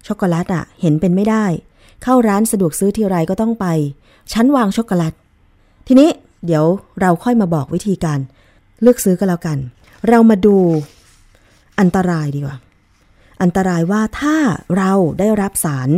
[0.06, 1.44] ช็อกโกแลตอะเห็นเป็นไม่ได้
[2.02, 3.66] เข้าร้านสะดวกซื้อทีไรก็ต้องไป
[4.32, 5.14] ชั้นวางช็อกโกแลต
[5.86, 6.08] ทีนี้
[6.46, 6.64] เดี๋ยว
[7.00, 8.18] เราค่อยมาบอกวิธีการ
[8.82, 9.58] เลือกซื้อกันแล้วกัน
[10.08, 10.56] เรามาดู
[11.80, 12.56] อันตรายดีกว่า
[13.42, 14.36] อันตรายว่าถ้า
[14.76, 15.90] เราได้รับสาร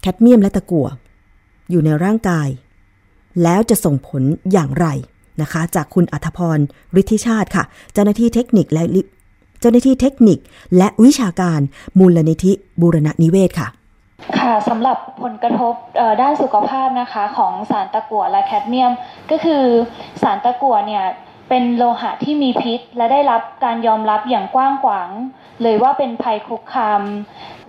[0.00, 0.88] แคดเมียมและตะกั่ว
[1.70, 2.48] อยู่ในร่างกาย
[3.42, 4.86] แล้วจะส่งผลอย่างไร
[5.42, 6.58] นะคะ จากคุณอัธพร
[7.00, 8.84] ฤทธิชาติค่ะ เจ้าหน้าที่เทคนิคและ
[9.60, 10.38] เจ้าหน้าที่เทคนิค
[10.76, 11.60] และวิชาการ
[11.98, 13.68] มูลนิธิบูรณนิเวศค่ะ
[14.38, 15.74] ค่ะสำหรับผลกระทบ
[16.22, 18.92] ด้านสุขภาพนะคะของสารตะกั่วและแคดเมียม
[19.30, 19.64] ก็คือ
[20.22, 21.04] สารตะกั่วเนี่ย
[21.48, 25.10] เป็นโลหะที่มีพิษ และได้รับการยอมรับอย่างกว้างขวาง
[25.62, 27.02] เลยว่าเป็นภัยคุกคาม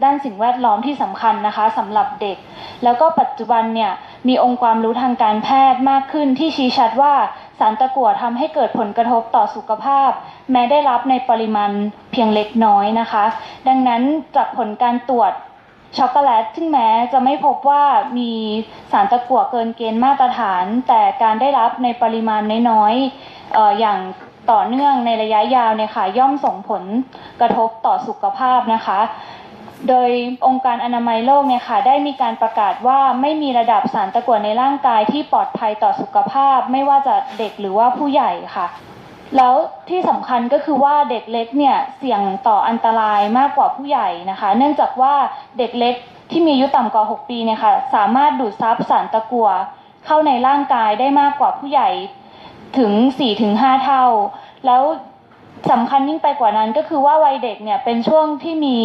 [0.04, 2.38] ด้านสิ่งแวดล้อมที่สำคัญนะคะสำหรับเด็ก
[2.84, 3.92] แล้วก็ปัจจุบันเนี่ย
[4.28, 7.14] มีองค์ความรู้ทางการแพทย์มากขึ้นที่ชี้ชัดว่า
[7.60, 10.12] สารตะกั่วทำให้เกิดผลกระทบต่อสุขภาพ
[10.52, 11.72] แม้ได้รับในปริมาณ
[12.12, 13.26] เพียงเล็กน้อยนะคะ
[13.68, 14.02] ดังนั้น
[14.36, 15.34] จากผลการตรวจ
[15.98, 17.84] ช็อกโกแลตถึงแม้จะไม่พบว่า
[18.18, 18.32] มี
[18.92, 24.00] สารตะกั่วเกินเกณฑ์มาตรฐาน แต่การได้รับในปริมาณน้อยๆออย่าง
[24.52, 26.84] ต่อเนื่องในระยะยาวเนี่ยค่ะย่อมส่งผล
[27.42, 29.00] กระทบต่อสุขภาพนะคะ
[29.90, 30.10] โดย
[30.48, 38.68] องค์การอนามัยโลกเนี่ยค่ะได้มีการประกาศว่าไม่มีระดับสารตะกั่วในร่างกายที่ปลอดภัยต่อสุขภาพ ไม่ว่าจะเด็กหรือว่าผู้ใหญ่ค่ะ
[39.38, 39.56] แล้ว
[39.90, 45.14] ที่สำคัญก็คือว่าเด็กเล็กเนี่ยเสี่ยงต่ออันตรายมากกว่าผู้ใหญ่นะคะ เนื่องจากว่า
[45.58, 45.96] เด็กเล็ก
[46.32, 49.50] ที่มีอายุต่ำกว่า 6 ปีเนี่ยค่ะสามารถดูดซับสารตะกั่ว
[50.06, 51.90] เข้าในร่างกายได้มากกว่าผู้ใหญ่
[52.78, 52.92] ถึง
[53.38, 54.06] 4-5 เท่า
[54.66, 54.84] แล้ว
[55.72, 58.78] สำคัญยิ่งไปกว่านั้นก็คือว่าวัยเด็กเนี่ยเป็นช่วงที่มี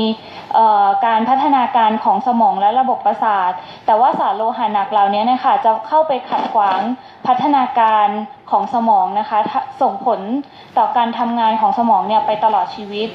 [1.06, 3.52] การพัฒนาการของสมองและระบบประสาท
[3.87, 6.80] แต่ว่าสารโลหะหนักเหล่านี้นะคะจะเข้าไปขัดขวาง
[7.26, 8.08] พัฒนาการ
[8.50, 9.38] ของสมองนะคะ
[9.82, 10.20] ส่งผล
[10.78, 13.08] ต่อการทำงานของสมองเนี่ยไปตลอดชีวิต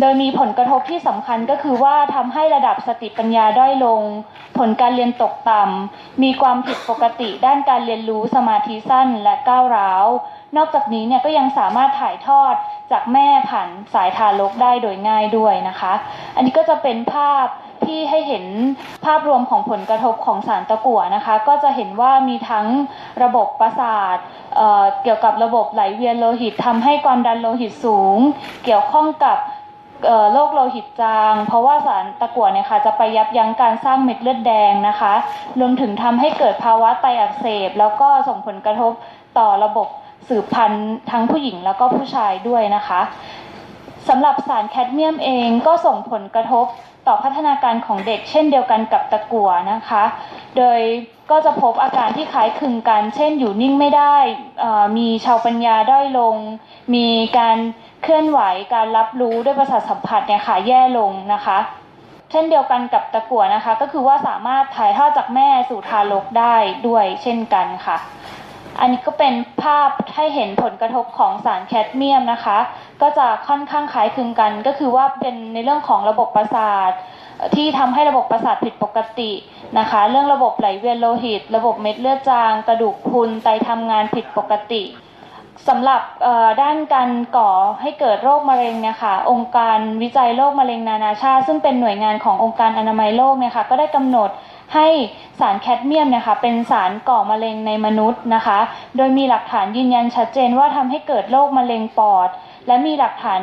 [0.00, 4.00] โดยมีผลกระทบที่สำคัญก็คือว่าทำให้ระดับสติปัญญาด้อยลง
[4.58, 10.06] ผลการเรียนตกต่ำมีความผิดปกติด้านการเรียนรู้สมาธิสั้นและก้าวร้าว
[10.56, 12.54] นอกจากนี้เนี่ยก็ยังสามารถถ่ายทอด
[12.92, 15.92] จากแม่ผ่านสายทารกได้โดยง่ายด้วยนะคะ
[16.36, 17.46] อันนี้ก็จะเป็นภาพ
[17.86, 18.44] ที่ให้เห็น
[19.06, 22.66] ภาพรวมของผลกระทบของสารตะกั่วนะคะ ก็จะเห็นว่ามีทั้ง
[23.22, 24.16] ระบบประสาท
[24.56, 28.18] เเกี่ยวกับระบบไหลเวียนโลหิตทำให้ความดันโลหิตสูง
[28.64, 29.38] เกี่ยวข้องกับ
[30.32, 35.14] โรคโลหิตจาง เพราะว่าสารตะกั่วเนี่ยค่ะจะไปยับยั้งการสร้างเม็ดเลือดแดงนะคะ
[35.60, 38.92] รวมถึงทำให้เกิดภาวะไตอักเสบ แล้วก็ส่งผลกระทบ
[39.38, 39.88] ต่อระบบ
[40.28, 43.00] สืบพันธุ์ทั้งผู้หญิงแล้วก็ผู้ชายด้วยนะคะ
[44.08, 46.66] สำหรับสารแคดเมียมเองก็ส่งผลกระทบ
[47.06, 50.04] ต่อพัฒนาการของเด็ก เช่นเดียวกันกับตะกั่วนะคะ
[50.56, 50.80] โดย
[51.30, 54.16] ก็จะพบอาการที่คล้ายคลึงกัน เช่นอยู่นิ่งไม่ได้
[54.98, 56.36] มีชาวปัญญาด้อยลง
[56.94, 57.06] มี
[57.38, 57.58] การ
[58.02, 58.40] เคลื่อนไหว
[58.74, 61.58] การรับรู้ด้วยประสาทสัมผัสเนี่ยค่ะแย่ลงนะคะ
[62.30, 66.56] เช่นเดียวกันกับตะกั่วนะคะ ก็คือว่าสามารถถ่ายทอดจากแม่สู่ทารกได้
[66.88, 67.96] ด้วยเช่นกันค่ะ
[68.80, 72.58] อันนี้ก็เป็นภาพให้เห็นผลกระทบของสารแคดเมียมนะคะ
[73.02, 76.92] ก็จะค่อนข้างคล้ายคลึงกัน ก็คือว่าเป็นในเรื่องของระบบประสาท
[77.56, 79.32] ที่ทำให้ระบบประสาทผิดปกติ
[79.78, 84.82] นะคะ เรื่องระบบไหลเวียนโลหิต ระบบเม็ดเลือดจาง กระดูกพรุนไตทำงานผิดปกติ
[85.68, 86.02] สำหรับ
[86.62, 94.30] ด้านการก่อให้เกิดโรคมะเร็งเนี่ยค่ะองค์การวิจัยโรคมะเร็งนานาชาติ ซึ่งเป็นหน่วยงานขององค์การอนามัยโลกเนี่ยค่ะก็ได้กำหนด
[94.74, 94.88] ให้
[95.40, 98.58] สารแคดเมียมนะคะเป็นสารก่อมะเร็งในมนุษย์นะคะ
[98.96, 102.28] โดยมีหลักฐานยืนยันชัดเจนว่าทำให้เกิดโรคมะเร็งปอด
[102.66, 103.42] และมีหลักฐาน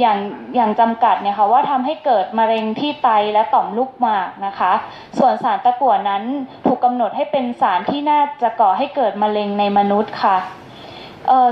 [0.00, 0.18] อย่าง
[0.54, 4.72] อย่างจำกัดเนี่ยค่ะว่าทำให้เกิดมะเร็งที่ไตและต่อมลูกหมากนะคะ
[5.18, 6.22] ส่วนสารตะกั่วนั้น
[6.66, 10.36] ถูกกำหนดให้เป็นสารที่น่าจะก่อให้เกิดมะเร็งในมนุษย์ค่ะ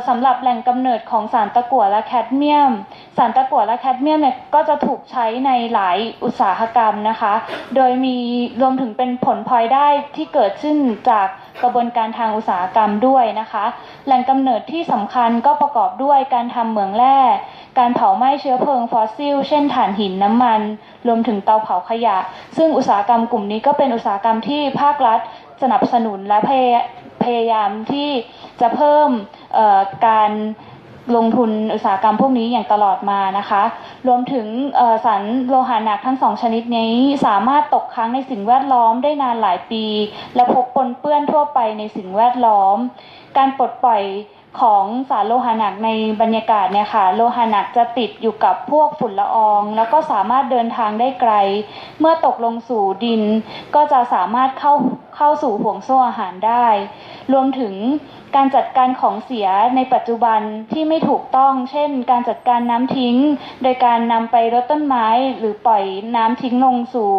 [0.09, 2.73] สำหรับแหล่งกำเนิดของสารตะกั่วและแคดเมียม
[3.17, 7.35] สารตะกั่วและแคดเมียมเนี่ยก็จะถูกใช้ในหลายอุตสาหกรรมนะคะ
[7.77, 8.17] โดยมี
[8.61, 10.77] รวมถึงเป็นผลพลอยได้ที่เกิดขึ้น
[11.11, 11.29] จาก
[11.63, 13.65] กระบวนการทางอุตสาหกรรมด้วยนะคะ
[14.07, 17.19] แหล่งกำเนิดที่สำคัญก็ประกอบด้วยการทำเหมืองแร่
[17.79, 20.61] การเผาไหม้เชื้อเพลิงฟอสซิล เช่นถ่านหินน้ำมัน
[21.07, 22.17] รวมถึงเตาเผาขยะ
[22.57, 25.21] ซึ่งอุตสาหกรรมกลุ่มนี้ก็เป็นอุตสาหกรรมที่ภาครัฐ
[25.63, 26.53] สนับสนุนและพ
[27.25, 28.11] พยายามที่
[28.61, 29.11] จะเพิ่ม
[30.07, 30.33] การ
[31.17, 33.63] ลงทุนอุตสาหกรรมพวกนี้อย่างตลอดมานะคะ
[34.07, 34.47] รวมถึง
[35.05, 36.95] สารโลหะหนักทั้งสองชนิดนี้
[37.27, 39.85] สามารถตกค้างในสิ่งแวดล้อมได้นานหลายปี
[40.35, 42.77] และพบปนเปื้อนทั่วไปในสิ่งแวดล้อม
[43.37, 44.03] การปลดปล่อย
[44.61, 45.89] ของสารโลหะหนักใน
[46.21, 51.33] บรรยากาศเนี่ยค่ะโลหะหนักจะติดอยู่กับพวกฝุ่นละออง แล้วก็สามารถเดินทางได้ไกล
[52.01, 53.23] เมื่อตกลงสู่ดิน
[53.75, 54.75] ก็จะสามารถเข้า
[55.17, 56.67] เข้าสู่ห่วงโซ่อาหารได้
[57.33, 57.75] รวมถึง
[58.37, 60.41] การจัดการของเสียในปัจจุบัน
[60.73, 63.17] ที่ไม่ถูกต้อง เช่น การจัดการน้ำทิ้ง
[63.63, 65.07] โดยการนำไปรดต้นไม้
[65.39, 65.85] หรือปล่อย
[66.17, 67.11] น้ำทิ้งลงสู่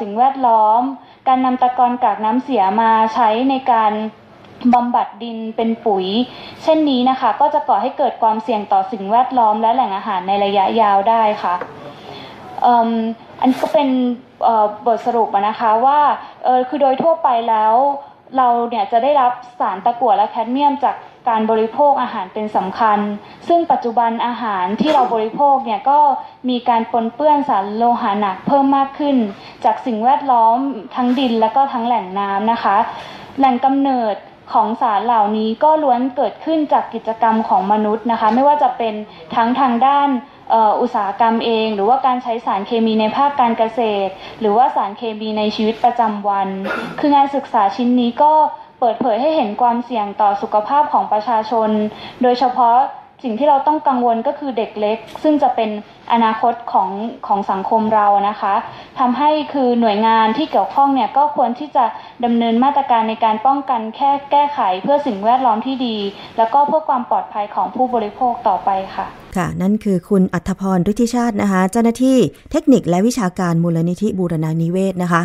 [0.00, 0.80] สิ่งแวดล้อม
[1.28, 3.92] การนำตะกอนกากน้ำเสียมาใช้ในการ
[4.74, 6.06] บำบัดดินเป็นปุ๋ย
[6.62, 11.54] เช่นนี้นะคะ ก็จะก่อให้เกิดความเสี่ยงต่อสิ่งแวดล้อมและแหล่งอาหารในระยะยาวได้ค่ะ
[13.40, 13.88] อันนี้ก็เป็น
[14.86, 16.00] บทสรุปนะคะว่า
[16.68, 17.74] คือโดยทั่วไปแล้ว
[18.36, 20.96] เราเนี่ยจะได้รับสารตะกั่วและแคดเมียมจาก
[21.28, 22.98] การบริโภคอาหารเป็นสำคัญ
[23.48, 26.00] ซึ่งปัจจุบันอาหารที่เราบริโภคเนี่ยก็
[26.48, 29.16] มีการปนเปื้อนสารโลหะหนักเพิ่มมากขึ้น
[29.64, 30.56] จากสิ่งแวดล้อม
[30.94, 32.76] ทั้งดินและก็ทั้งแหล่งน้ำนะคะ
[33.38, 34.14] แหล่งกำเนิด
[34.52, 38.94] ของสารเหล่านี้ก็ล้วนเกิดขึ้นจากกิจกรรมของมนุษย์นะคะ ไม่ว่าจะเป็น
[39.34, 40.08] ทั้งทางด้าน
[40.80, 46.48] อุตสาหกรรมเอง หรือว่าการใช้สารเคมีในภาคการเกษตร หรือว่าสารเคมีในชีวิตประจำวัน
[46.98, 48.32] คืองานศึกษาชิ้นนี้ก็
[48.80, 51.70] เปิดเผยให้เห็นความเสี่ยงต่อสุขภาพของประชาชน
[52.22, 52.78] โดยเฉพาะ
[53.24, 55.70] สิ่งที่เราต้องกังวลก็คือเด็กเล็ก ซึ่งจะเป็น
[56.12, 56.90] อนาคตของ
[57.26, 58.54] ของสังคมเรานะคะ
[58.98, 61.84] ทำให้คือหน่วยงานที่เกี่ยวข้องเนี่ยก็ควรที่จะ
[62.24, 65.96] ดำเนินมาตรการในการป้องกันแค่แก้ไขเพื่อสิ่งแวดล้อมที่ดี
[66.38, 69.06] แล้วก็เพื่อความปลอดภัยของผู้บริโภคต่อไปค่ะ
[69.36, 72.18] ค่ะ นั่นคือคุณอัธพรฤทธิชาตินะคะ เจ้าหน้าที่
[72.52, 75.22] เทคนิคและวิชาการมูลนิธิบูรณานิเวศนะคะ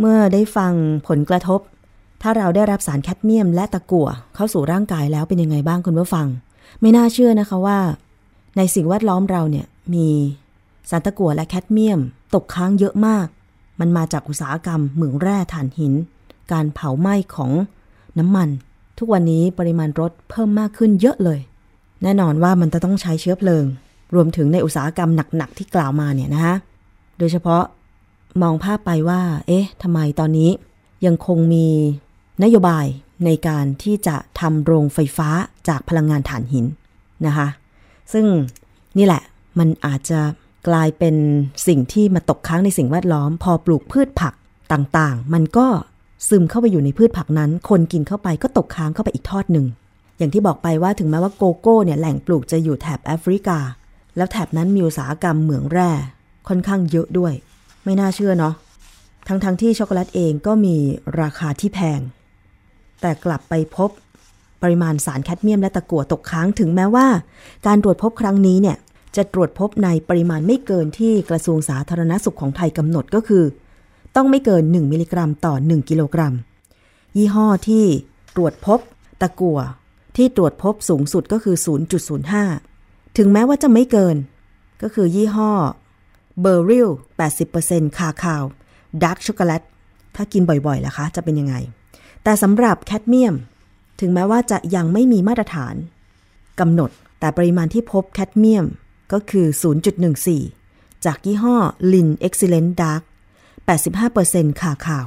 [0.00, 0.72] เมื่อได้ฟัง
[1.08, 1.60] ผลกระทบ
[2.22, 6.26] ถ้าเราได้รับสารแคดเมียมและตะกั่วเข้าสู่ร่างกายแล้วเป็นยังไงบ้างคุณผู้ฟัง
[6.80, 7.78] ไม่น่าเชื่อนะคะว่า
[8.56, 10.08] ในสิ่งแวดล้อมเราเนี่ยมี
[10.90, 12.00] สารตะกั่วและแคดเมียม
[12.34, 13.26] ตกค้างเยอะมาก
[13.80, 15.92] มันมาจากอุตสาหกรรมเหมืองแร่ถ่านหิน
[16.52, 17.50] การเผาไหม้ของ
[18.18, 18.48] น้ำมัน
[18.98, 21.40] ทุกวันนี้ปริมาณรถเพิ่มมากขึ้นเยอะเลย
[22.02, 23.64] แน่นอนว่ามันจะต้องใช้เชื้อเพลิง
[24.14, 26.54] รวมถึงในอุตสาหกรรมหนักๆที่กล่าวมาเนี่ยนะคะ
[27.18, 27.62] โดยเฉพาะ
[28.42, 30.50] มองภาพไปว่า เอ๊ะทำไมตอนนี้
[31.06, 31.66] ยังคงมี
[32.44, 32.86] นโยบาย
[33.24, 35.28] ในการที่จะทำโรงไฟฟ้า
[35.68, 36.66] จากพลังงานถ่านหิน
[37.26, 37.48] นะคะ
[38.12, 38.26] ซึ่ง
[38.98, 39.22] นี่แหละ
[39.58, 40.20] มันอาจจะ
[40.68, 41.16] กลายเป็น
[41.68, 44.34] สิ่งที่มาตกค้างในสิ่งแวดล้อม พอปลูกพืชผัก
[44.72, 45.66] ต่างๆ มันก็
[46.28, 49.66] ซึมเข้าไปอยู่ในพืชผักนั้น คนกินเข้าไปก็ตกค้างเข้าไปอีกทอดหนึ่ง
[50.18, 53.58] อย่างที่บอกไปว่าถึงแม้ว่าโกโก้เนี่ยแหล่งปลูกจะอยู่แถบแอฟริกา
[54.16, 55.90] แล้วแถบนั้นมีอุตสาหกรรมเหมืองแร่
[56.48, 57.32] ค่อนข้างเยอะด้วย
[57.84, 58.54] ไม่น่าเชื่อเนาะ
[59.28, 60.76] ทั้งๆทที่ช็อกโกแลตเองก็มี
[61.20, 62.00] ราคาที่แพง
[63.04, 63.90] แต่กลับไปพบ
[64.62, 67.06] ปริมาณสารแคดเมียมและตะกั่วตกค้างถึงแม้ว่า
[67.66, 68.76] การตรวจพบครั้งนี้เนี่ย
[69.16, 73.44] จะตรวจพบในปริมาณไม่เกินที่กระทรวงสาธารณสุขของไทยกำหนดก็คือ
[74.16, 76.34] ต้องไม่เกิน 1 มิลลิกรัมต่อ 1 กิโลกรัม
[77.16, 77.84] ยี่ห้อที่
[78.36, 78.80] ตรวจพบ
[79.20, 79.58] ตะกั่ว
[80.16, 81.56] ที่ตรวจพบสูงสุดก็คือ
[82.36, 84.16] 0.05 ถึงแม้ว่าจะไม่เกิน
[84.82, 85.52] ก็คือยี่ห้อ
[86.40, 86.88] Beryl's
[87.42, 89.62] 80% Cacao Dark Chocolate
[90.16, 91.56] ถ้ากินบ่อยๆล่ะคะ จะเป็นยังไง
[92.24, 93.34] แต่สำหรับแคดเมียม
[94.00, 95.74] ถึงแม้ว่าจะยังไม่มีมาตรฐาน
[96.60, 98.66] กำหนดแต่ปริมาณที่พบแคดเมียม
[99.12, 99.46] ก็คือ
[100.26, 101.56] 0.14 จากยี่ห้อ
[101.92, 103.02] Lin Excellent Dark
[103.80, 105.06] 85%ขาขาว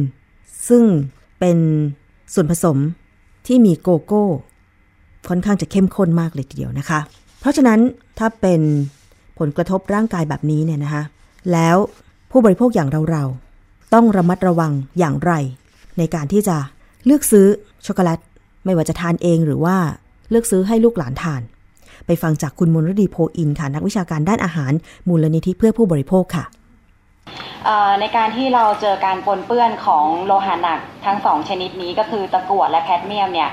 [0.00, 0.84] 85%ซึ่ง
[1.38, 1.58] เป็น
[2.34, 2.78] ส่วนผสม
[3.46, 4.24] ที่มีโกโก้
[5.28, 7.00] ค่อนข้างจะเข้มข้นมากเลยทีเดียวนะคะ
[7.40, 7.80] เพราะฉะนั้น
[8.18, 8.60] ถ้าเป็น
[9.38, 11.02] ผลกระทบร่างกายแบบนี้เนี่ยนะคะ
[11.52, 11.76] แล้ว
[12.30, 15.32] ผู้บริโภคอย่างเราๆ ต้องระมัดระวังอย่างไร
[16.00, 16.56] ในการที่จะ
[17.06, 17.46] เลือกซื้อ
[17.86, 18.18] ช็อกโกแลต
[18.64, 19.76] ไม่ว่าจะทานเองหรือว่า
[20.30, 21.42] เลือกซื้อให้ลูกหลานทาน
[22.06, 24.72] ไปฟังจากคุณมนรดีโพอินค่ะ นักวิชาการด้านอาหาร
[25.08, 26.44] มูลนิธิเพื่อผู้บริโภคค่ะ
[28.00, 33.50] ในการที่เราเจอการปนเปื้อนของโลหะหนักทั้งสองชนิดนี้ก็คือตะกั่วและแคดเมียมเนี่ย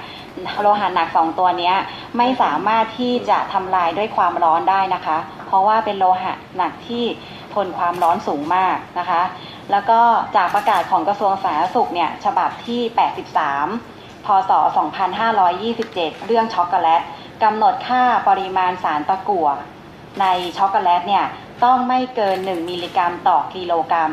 [0.61, 1.73] โลหะหนักสองตัวนี้
[2.17, 7.03] ไม่สามารถที่จะทำลายด้วยความร้อนได้นะคะ เพราะว่าเป็นโลหะหนักที่
[7.53, 9.21] ทนความร้อนสูงมากนะคะ
[9.71, 9.99] แล้วก็
[10.35, 12.81] จากประกาศของกระทรวงสาธารณสุขเนี่ยฉบับที่
[13.53, 14.51] 83 พศ
[15.19, 17.01] 2527 เรื่องช็อกโกแลต
[17.43, 19.47] กำหนดค่าปริมาณสารตะกั่ว
[20.21, 20.25] ใน
[20.57, 21.25] ช็อกโกแลตเนี่ย
[21.63, 24.11] ต้องไม่เกิน 1 มิลลิกรัมต่อกิโลกรัม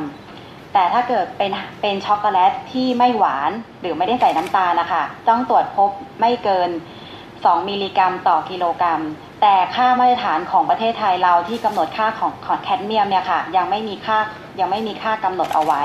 [0.72, 5.90] แต่ถ้าเกิดเป็นเป็นช็อกโกแลตที่ไม่หวานหรือไม่ได้ใส่น้ำตาลนะคะต้องตรวจพบ
[6.20, 6.70] ไม่เกิน
[7.18, 9.02] 2 มิลลิกรัมต่อกิโลกรัม
[9.42, 14.18] แต่ค่ามาตรฐานของประเทศไทยเราที่กำหนดค่าของของแคดเมียมเนี่ยค่ะยังไม่มีค่า
[14.60, 15.82] ยังไม่มีค่ากำหนดเอาไว้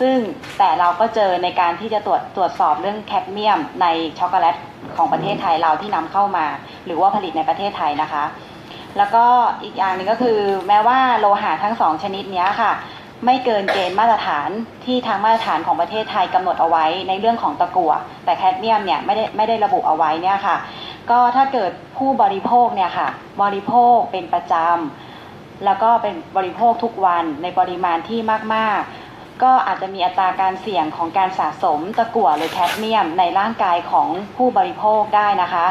[0.00, 0.16] ซึ่ง
[0.58, 3.86] แต่เราก็เจอในการที่จะตรวจตรวจสอบเรื่องแคดเมียมใน
[4.18, 4.56] ช็อกโกแลต
[4.96, 6.46] ของประเทศไทยเราที่นำเข้ามา
[6.84, 8.24] หรือว่าผลิตในประเทศไทยนะคะ
[8.96, 9.24] แล้วก็
[9.62, 12.72] อีกอย่างหนึ่งก็คือแม้ว่าโลหะทั้งสองชนิดนี้ค่ะ
[13.24, 14.48] ไม่เกินเกณฑ์มาตรฐาน
[14.84, 17.92] ที่ทางมาตรฐานของประเทศไทยกำหนดเอาไว้ในเรื่องของตะกั่ว
[18.24, 20.56] แต่แคดเมียมเนี่ยไม่ได้ไม่ได้ระบุเอาไว้เนี่ยค่ะ
[21.10, 23.08] ก็ถ้าเกิดผู้บริโภคเนี่ยค่ะ
[23.42, 25.07] บริโภคเป็นประจำ
[25.64, 28.20] แล้วก็เป็นบริโภคทุกวันในปริมาณที่
[28.54, 35.66] มากๆ ก็อาจจะมีอัตราการเสี่ยงของการสะสมตะกั่วหรือแคดเมียมในร่างกายของผู้บริโภคได้นะคะ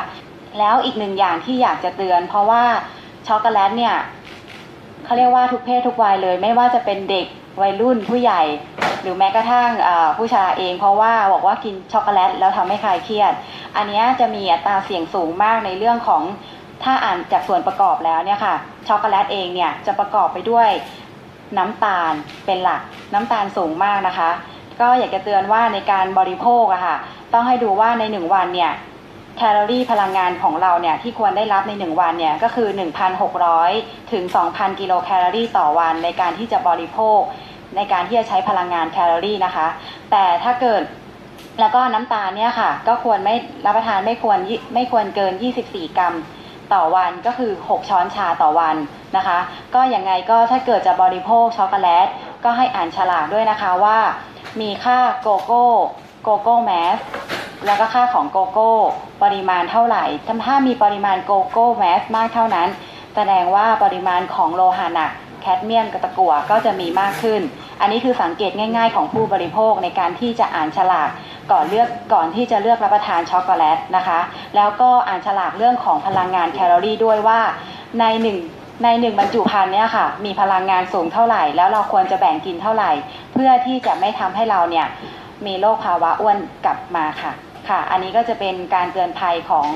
[0.60, 2.64] แล้วอีกหนึ่งอย่างที่อยากจะเตือน เพราะว่า
[3.28, 3.96] ช็อกโกแลตเนี่ย
[5.06, 7.26] เขาเรียกว่าทุกเพศทุกวัยเลย ไม่ว่าจะเป็นเด็ก
[7.62, 8.42] วัยรุ่นผู้ใหญ่
[9.02, 9.70] หรือแม้กระทั่ง
[10.18, 13.34] ผู้ชายเอง เพราะว่าบอกว่ากินช็อกโกแลตแล้วทำให้คลายเครียด
[13.76, 16.24] อันนี้จะมีอัตราเสี่ยงสูงมากในเรื่องของ
[16.84, 18.56] ถ้าอ่านจากส่วนประกอบแล้วเนี่ยค่ะ
[18.88, 20.70] ช็อกโกแลตเองเนี่ยจะประกอบไปด้วย
[21.58, 22.14] น้ำตาล
[22.46, 22.82] เป็นหลัก
[23.14, 24.30] น้ำตาลสูงมากนะคะ
[24.82, 26.96] ก็อยากจะเตือนว่าในการบริโภคอะค่ะ
[27.34, 28.72] ต้องให้ดูว่าในหนึ่งวันเนี่ย
[29.38, 32.70] แคลอรี่พลังงานของเราเนี่ยที่ควรได้รับใน 1 วันเนี่ยก็คือ
[33.40, 37.20] 1,600 ถึง 2,000 กิโลแคลอรี่ต่อวันในการที่จะบริโภค
[37.76, 39.68] ในการที่จะใช้พลังงานแคลอรี่นะคะ
[40.12, 40.82] แต่ถ้าเกิด
[41.60, 43.36] แล้วก็น้ำตาลเนี่ยค่ะ ก็ควรไม่
[43.66, 44.38] รับประทานไม่ควร
[44.74, 45.34] ไม่ควรเกิน
[45.66, 46.14] 24 กรัม
[46.74, 48.76] ต่อวันก็คือ 6 ช้อนชาต่อวัน
[49.18, 49.38] นะคะ
[49.76, 52.08] ก็ยังไงก็ถ้าเกิดจะบริโภคช็อกโกแลต
[52.44, 54.00] ก็ให้อ่านฉลากด้วยนะคะว่า
[54.62, 55.66] มีค่าโกโก้
[56.24, 56.98] โกโก้ mass
[57.66, 58.72] แล้วก็ค่าของโกโก้
[59.24, 60.04] ปริมาณเท่าไหร่
[60.46, 62.70] ถ้ามีปริมาณโกโก้แมสมากเท่านั้น
[63.16, 67.42] แสดงว่าปริมาณของโลหะหนักแคดเมียมกับตะกั่วก็จะมีมากขึ้น
[67.82, 71.10] อันนี้คือสังเกตง่ายๆ ของผู้บริโภคในการที่จะอ่านฉลาก
[71.52, 74.20] ก่อนเลือกก่อนที่จะเลือกรับประทานช็อกโกแลตนะคะ
[74.56, 77.40] แล้วก็อ่านฉลากเรื่องของพลังงานแคลอรี่ด้วยว่า
[78.00, 78.38] ในหนึ่ง
[78.84, 82.92] ในหนึ่งบรรจุภัณฑ์เนี่ยค่ะมีพลังงานสูงเท่าไหร่ แล้วเราควรจะแบ่งกินเท่าไหร่
[83.34, 84.88] เพื่อที่จะไม่ทำให้เราเนี่ย
[85.46, 87.32] มีโรคภาวะอ้วนกลับมาค่ะ
[87.70, 89.68] ค่ะ อันนี้ก็จะเป็นการเตือนภัยของ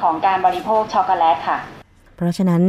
[0.00, 1.58] ของการบริโภคช็อกโกแลตค่ะ
[2.16, 2.62] เพราะฉะนั้น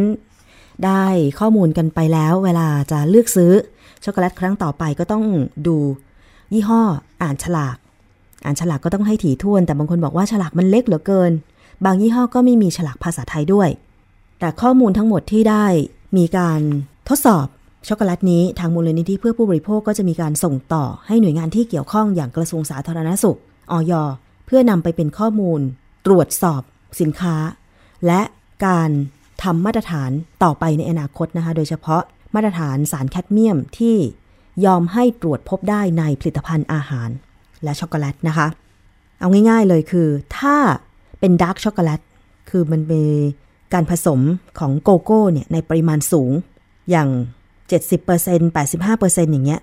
[0.86, 1.06] ได้
[1.40, 3.54] ข้อมูลกันไปแล้วเวลาจะเลือกซื้อ
[4.04, 5.24] ช็อกโกแลตครั้งต่อไปก็ต้อง
[5.68, 5.78] ดู
[6.54, 6.82] ยี่ห้อ
[7.22, 7.78] อ่านฉลาก
[8.46, 11.32] อ่านฉลากก็ต้องให้ถี่ถ้วน แต่บางคนบอกว่าฉลากมันเล็กเหลือเกิน
[11.86, 13.70] บางยี่ห้อก็ไม่มีฉลากภาษาไทยด้วย
[14.40, 15.66] แต่ข้อมูลทั้งหมดที่ได้
[16.18, 16.62] มีการ
[17.10, 17.46] ทดสอบ
[17.88, 23.38] ช็อกโกแลตนี้ทางมูลนิธิเพื่อผู้บริโภคก็จะมีการส่งต่อให้หน่วยงานที่เกี่ยวข้องอย่างกระทรวงสาธารณสุข
[23.72, 23.94] อย.
[24.46, 25.60] เพื่อนำไปเป็นข้อมูล
[26.06, 26.62] ตรวจสอบ
[27.00, 27.36] สินค้า
[28.06, 28.22] และ
[28.66, 28.90] การ
[29.44, 30.12] ทำมาตรฐาน
[30.44, 32.02] ต่อไปในอนาคตนะคะ โดยเฉพาะ
[32.34, 33.98] มาตรฐานสารแคดเมียมที่
[34.66, 37.10] ยอมให้ตรวจพบได้ในผลิตภัณฑ์อาหาร
[37.64, 38.48] และช็อกโกแลตนะคะ
[39.20, 40.56] เอาง่ายๆเลยคือ ถ้า
[41.20, 42.02] เป็น dark chocolate
[42.50, 43.06] คือมันเป็น
[43.74, 44.20] การผสม
[44.60, 46.32] ของโกโก้เนี่ยในปริมาณสูง
[46.90, 47.10] อย่าง
[47.80, 49.62] 70% 85%อย่างเงี้ย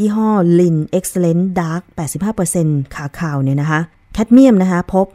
[0.00, 1.82] ยี่ห้อ Lin Excellent Dark
[2.38, 3.80] 85%ขาขาวเนี่ยนะคะ
[4.12, 5.06] แคดเมียมนะคะ พบ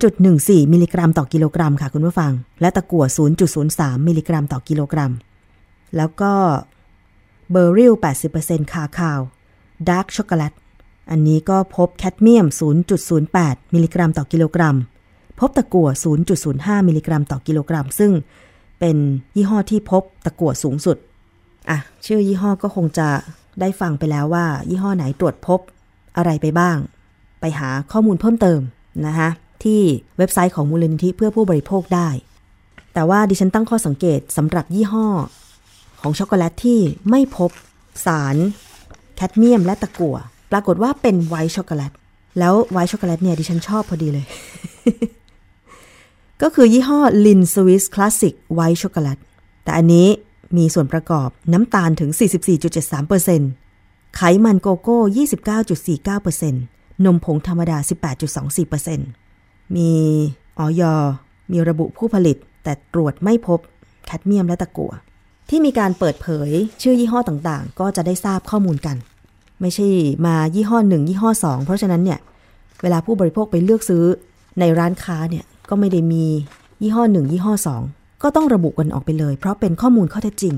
[0.00, 3.04] 0.14 มิลลิกรัมต่อกิโลกรัมค่ะคุณผู้ฟัง และตะกั่ว
[3.56, 5.12] 0.03 มิลลิกรัมต่อกิโลกรัม
[5.96, 6.32] แล้วก็
[7.50, 7.92] Beryl's
[8.32, 10.54] 80% Cacao Dark Chocolate
[11.10, 12.46] อันนี้ก็พบแคดเมียม
[13.10, 14.76] 0.08 มิลลิกรัมต่อกิโลกรัม
[15.38, 15.88] พบตะกั่ว
[16.38, 18.12] 0.05 มิลลิกรัมต่อกิโลกรัม ซึ่ง
[18.80, 18.96] เป็น
[19.36, 20.96] ยี่ห้อที่พบตะกั่วสูงสุด
[21.70, 23.08] อะ ชื่อยี่ห้อก็คงจะ
[23.60, 25.60] ได้ฟังไปแล้วว่า ยี่ห้อไหนตรวจพบ
[26.16, 26.76] อะไรไปบ้าง
[27.40, 28.60] ไปหาข้อมูลเพิ่มเติม
[29.06, 29.28] นะคะ
[29.64, 29.80] ที่
[30.18, 32.08] เว็บไซต์ของมูลนิธิเพื่อผู้บริโภคได้
[32.94, 35.06] แต่ว่าดิฉันตั้งข้อสังเกตสำหรับยี่ห้อ
[36.00, 36.80] ของช็อกโกแลตที่
[37.10, 37.50] ไม่พบ
[38.06, 38.36] สาร
[39.16, 40.16] แคดเมียมและตะกั่ว
[40.52, 41.92] ปรากฏว่าเป็น white chocolate
[42.38, 44.26] แล้ว white chocolate เนี่ยดิฉันชอบพอดีเลย
[46.42, 49.22] ก็คือยี่ห้อ Lindt Swiss Classic White Chocolate
[49.64, 50.08] แต่อันนี้
[50.56, 52.10] มีส่วนประกอบน้ำตาลถึง
[53.52, 54.98] 44.73%ไขมันโกโก้
[56.16, 57.78] 29.49%นมผงธรรมดา
[58.96, 59.92] 18.24%มี
[60.58, 60.82] อย.
[61.52, 63.60] มีระบุผู้ผลิตแต่ตรวจไม่พบ
[64.04, 64.92] แคดเมียมและตะกั่ว
[65.48, 66.50] ที่มีการเปิดเผย
[66.82, 68.96] ชื่อยี่ห้อต่างๆ ก็จะได้ทราบข้อมูลกัน
[69.60, 69.86] ไม่ใช่
[70.26, 72.18] มายี่ห้อหนึ่งยี่ห้อสองเพราะฉะนั้นเนี่ย
[72.82, 74.04] เวลาผู้บริโภคไปเลือกซื้อ
[74.60, 76.24] ในร้านค้าเนี่ยก็ไม่ได้มี
[76.82, 77.82] ยี่ห้อหนึ่งยี่ห้อสอง
[78.22, 80.54] ก็ต้องระบุกันออกไปเลย เพราะเป็นข้อมูลข้อเท็จจริง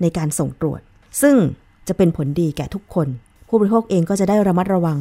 [0.00, 0.80] ในการส่งตรวจ
[1.22, 1.36] ซึ่ง
[1.88, 3.08] จะเป็นผลดีแก่ทุกคน
[3.48, 4.98] ผู้บริโภคเองก็จะได้ระมัดระวัง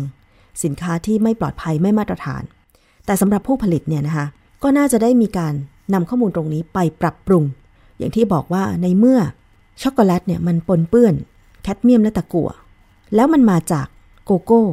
[0.63, 2.43] สินค้าที่ไม่ปลอดภัยไม่มาตรฐาน
[3.05, 4.25] แต่สำหรับผู้ผลิตเนี่ยนะคะ
[4.63, 5.53] ก็น่าจะได้มีการ
[5.93, 7.43] นำข้อมูลตรงนี้ไปปรับปรุง
[7.97, 9.19] อย่างที่บอกว่าในเมื่อ
[9.81, 11.15] ช็อกโกแลตเนี่ยมันปนเปื้อน
[11.63, 12.49] แคดเมียมและตะกั่ว
[13.15, 13.87] แล้วมันมาจาก
[14.25, 14.63] โกโก้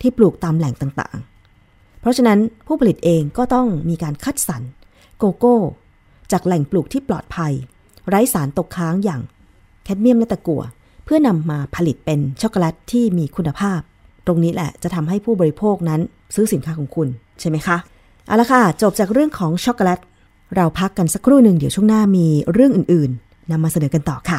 [0.00, 4.62] ที่ปลูกตามแหล่งต่างๆ เพราะฉะนั้นผู้ผลิตเองก็ต้องมีการคัดสรร
[5.18, 5.56] โกโก้
[6.32, 7.52] จากแหล่งปลูกที่ปลอดภัย
[8.08, 9.20] ไร้สารตกค้างอย่าง
[9.84, 10.62] แคดเมียมและตะกั่ว
[11.04, 13.80] เพื่อนำมาผลิตเป็นช็อกโกแลตที่มีคุณภาพ
[14.26, 16.00] ตรงนี้แหละจะทำให้ผู้บริโภคนั้น
[16.34, 17.08] ซื้อสินค้าของคุณ
[17.40, 17.76] ใช่ไหมคะ
[18.26, 20.00] เอาละค่ะ จบจากเรื่องของช็อกโกแลต
[20.56, 24.38] เราพักกันสักครู่หนึ่งเดี๋ยวช่วงหน้ามีเรื่องอื่น ๆนำมาเสนอกันต่อค่ะ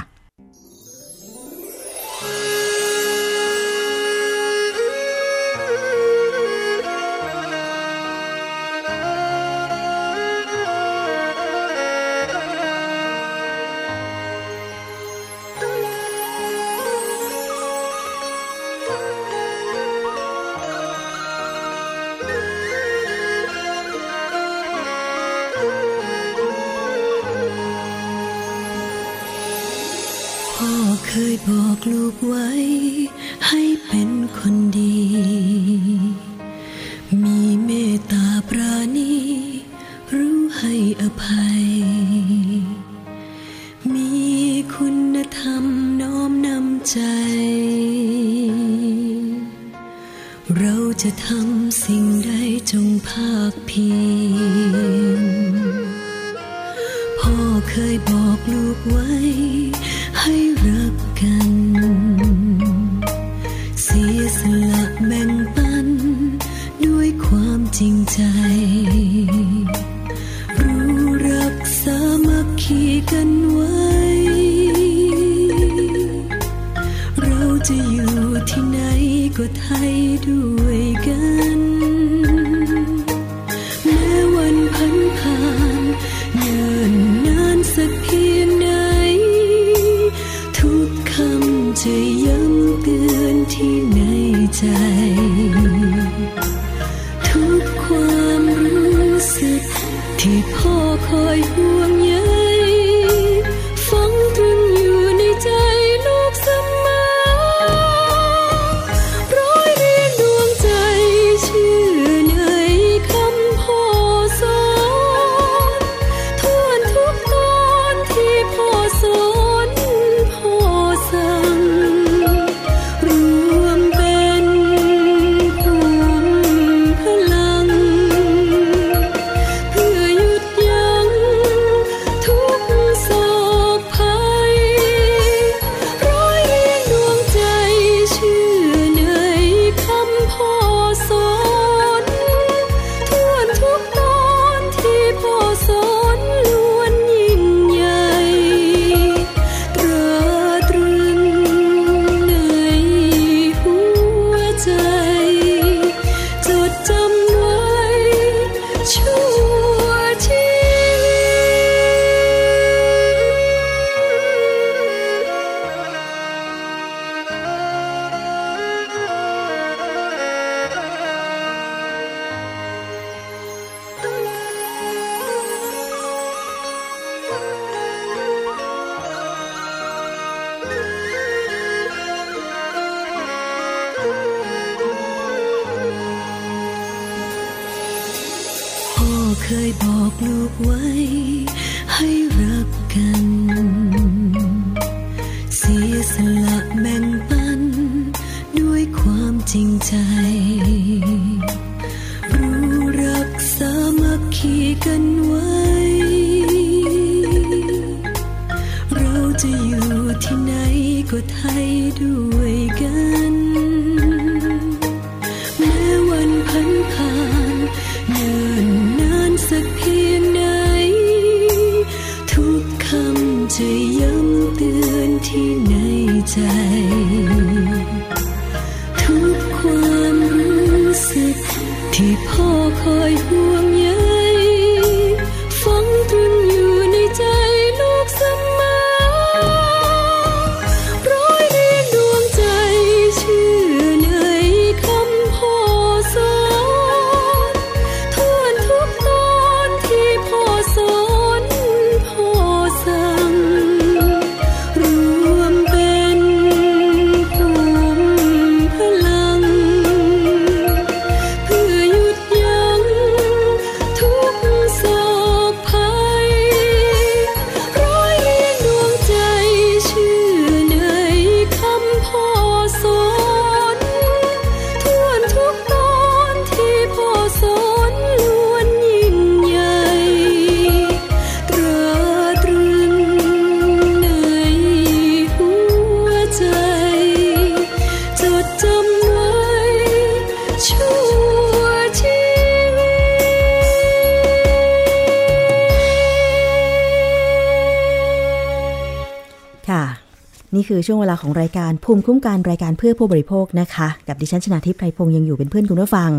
[300.87, 306.11] ช่วงเวลาของรายการภูมิคุ้มกันรายการเพื่อผู้บริโภคนะคะ กับดิฉันชนาทิพไพรพงศ์ยังอยู่เป็นเพื่อนคุณผู้ฟัง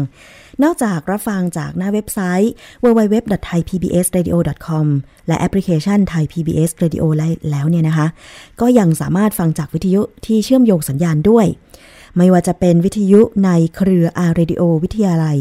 [0.62, 2.52] นอกจากรับฟังจากหน้าเว็บไซต์
[2.84, 4.86] www.thaipbsradio.com
[5.28, 7.04] และแอปพลิเคชัน Thai PBS Radio
[7.50, 8.06] แล้วเนี่ยนะคะ
[8.60, 11.46] ก็ยังสามารถฟังจากวิทยุที่เชื่อมโยงสัญญาณด้วย
[12.16, 15.36] ไม่ว่าจะเป็นวิทยุในเครือ R Radio วิทยาลัย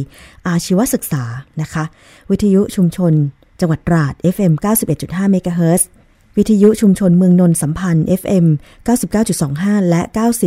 [0.47, 1.23] อาชีวศึกษา
[1.61, 1.83] นะคะ
[2.31, 3.13] วิทยุชุมชน
[3.59, 4.53] จังหวัดตราด FM
[4.93, 5.83] 91.5 MHz
[6.41, 8.45] วิทยุชุมชนเมืองนนท์สัมพันธ์ FM
[9.17, 10.01] 99.25 และ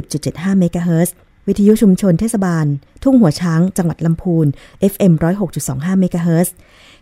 [0.07, 1.15] 90.75 เมกะเฮิรตซ์
[1.49, 2.67] วิทยุชุมชนเทศบาล
[3.03, 4.47] ทุ่งหัวช้าง จังหวัดลำพูน
[4.93, 5.13] FM
[5.57, 6.55] 106.25 เมกะเฮิรตซ์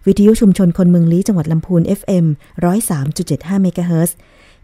[0.07, 2.27] วิทยุชุมชนคนเมืองลี้จังหวัดลำพูน FM
[2.95, 4.17] 103.75 เมกะเฮิรตซ์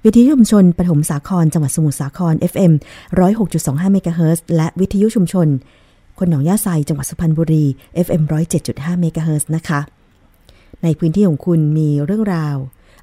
[0.05, 2.73] วิทยุชุมชนปฐมสาคร จังหวัดสมุทรสาคร FM
[3.33, 5.49] 106.25 เมกะเฮิรตซ์และวิทยุชุมชน
[6.19, 7.65] คนหนองหญ้าไซจังหวัดสุพรรณบุรี
[8.07, 8.23] FM
[8.63, 9.81] 107.5 เมกะเฮิรตซ์นะคะ
[10.83, 12.59] ในพื้นที่ของคุณมีเรื่องราว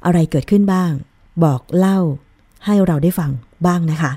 [0.05, 0.93] อะไรเกิดขึ้นบ้าง
[1.43, 1.99] บอกเล่า
[2.65, 3.31] ให้เราได้ฟัง
[3.65, 4.11] บ้างนะคะ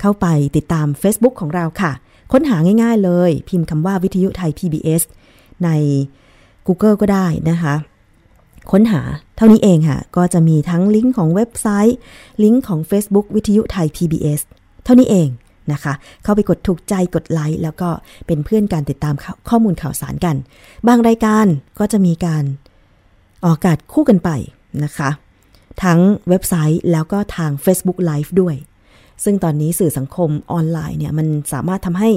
[0.00, 1.92] เข้าไปติดตาม Facebook ของเราค่ะ
[2.32, 5.02] ค้นหาง่ายๆเลย พิมพ์คำว่าวิทยุไทย PBS
[5.64, 5.68] ใน
[6.66, 7.74] Google ก็ได้นะคะ
[8.70, 9.02] ค้นหา
[9.36, 11.96] เท่านี้เองค่ะ ก็จะมีทั้งลิงก์ของเว็บไซต์
[12.42, 14.40] ลิงก์ของ Facebook วิทยุไทย PBS
[14.84, 15.28] เท่านี้เอง
[15.72, 17.88] นะคะ เข้าไปกดถูกใจกดไลค์แล้วก็
[18.26, 19.14] เป็นเพื่อนการติดตาม
[19.48, 20.36] ข้อมูลข่าวสารกัน
[20.88, 21.46] บางรายการ
[21.78, 22.44] ก็จะมีการ
[23.44, 24.30] ออกอากาศคู่กันไป
[24.84, 25.10] นะคะ
[25.84, 28.56] ทั้งเว็บไซต์แล้วก็ทาง Facebook Live ด้วย
[29.24, 32.10] ซึ่งตอนนี้สื่อสังคมออนไลน์เนี่ยมันสามารถทำให้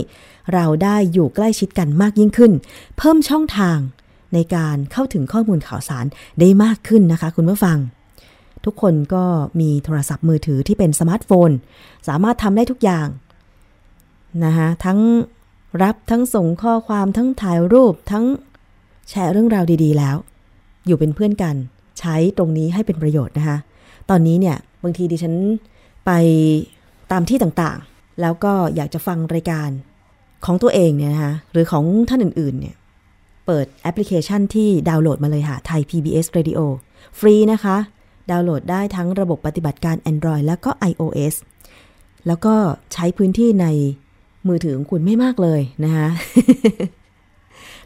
[0.53, 2.51] เราได้อยู่ใกล้ชิดกันมากยิ่งขึ้น
[2.97, 3.77] เพิ่มช่องทาง
[4.33, 6.05] ในการเข้าถึงข้อมูลข่าวสาร
[6.39, 7.77] ได้มากขึ้นนะคะ คุณผู้ฟัง
[8.65, 9.23] ทุกคนก็
[9.59, 11.49] มีโทรศัพท์มือถือที่เป็นสมาร์ทโฟน
[12.07, 13.07] สามารถทำได้ทุกอย่าง
[14.45, 14.99] นะคะทั้ง
[15.83, 18.25] รับทั้งส่งข้อความทั้งถ่ายรูปทั้ง
[19.09, 20.15] แชร์เรื่องราวดีๆแล้ว
[20.85, 21.55] อยู่เป็นเพื่อนกัน
[21.99, 23.57] ใช้ตรงนี้ให้เป็นประโยชน์นะคะ
[24.09, 25.33] ตอนนี้เนี่ยบางทีดิฉัน
[26.05, 26.11] ไป
[27.11, 29.69] ตามที่ต่างๆ แล้วก็อยากจะฟังรายการ
[30.45, 32.75] ของตัวเองเนี่ยนะคะหรือของท่านอื่นๆเนี่ย
[33.45, 36.59] เปิดแอปพลิเคชันที่ดาวน์โหลดมาเลยค่ะไทย PBS Radio
[37.19, 37.77] ฟรีนะคะ
[38.31, 41.35] ดาวน์โหลดได้ทั้งระบบปฏิบัติการ Android แล้วก็ iOS
[42.27, 42.55] แล้วก็
[42.93, 43.67] ใช้พื้นที่ใน
[44.47, 46.07] มือถือของคุณไม่มากเลยนะคะ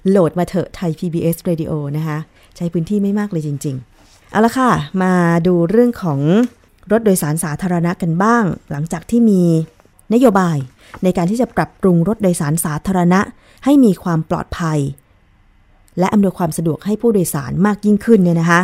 [0.09, 2.17] โหลดมาเถอะไทย PBS Radio นะคะ
[2.55, 3.94] ใช้พื้นที่ไม่มากเลยจริง ๆ
[4.35, 4.71] เอาละค่ะ
[5.03, 5.13] มา
[5.47, 6.19] ดูเรื่องของ
[6.91, 9.43] รถโดยสารสาธารณะกันบ้าง หลังจากที่มี
[10.13, 10.57] นโยบาย
[11.03, 13.19] ในการที่จะปรับปรุงรถโดยสารสาธารณะ
[13.65, 14.79] ให้มีความปลอดภัย
[15.99, 18.61] และอำนวยความสะดวกให้ผู้โดยสารมากยิ่งขึ้นเนี่ยนะคะ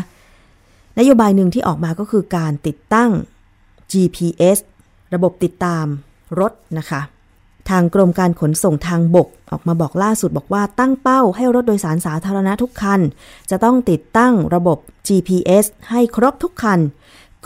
[0.99, 3.09] นโยบายหนึ่งที่ออกมาก็คือการติดตั้ง
[3.91, 4.57] GPS
[5.13, 5.85] ระบบติดตาม
[6.39, 7.01] รถนะคะ
[7.69, 12.99] ทางกรมการขนส่งทางบก ออกมาบอกล่าสุดบอกว่าตั้งเป้าให้รถโดยสารสาธารณะทุกคัน
[13.49, 16.79] จะต้องติดตั้งระบบ GPS ให้ครบทุกคัน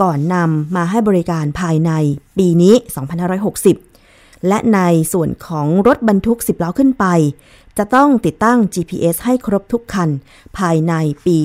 [0.02, 1.92] ก่อนนำมาให้บริการภายใน
[2.38, 2.76] ปีนี้
[3.62, 4.80] 2560 และใน
[5.14, 7.06] ส่วนของรถบรรทุก 10 ล้อขึ้นไป
[7.78, 10.10] จะต้องติดตั้ง GPS ให้ครบทุกคัน
[10.58, 10.94] ภายใน
[11.26, 11.40] ปี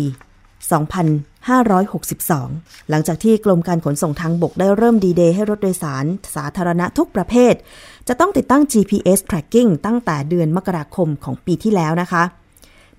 [1.23, 6.05] 2562 หลังจากที่กรมการขนส่งทางบกได้เริ่มดีเดย์ให้รถโดยสาร
[6.35, 7.55] สาธารณะทุกประเภท
[8.09, 12.23] จะต้องติดตั้ง GPS tracking ตั้งแต่เดือนมกราคมของปีที่แล้วนะคะ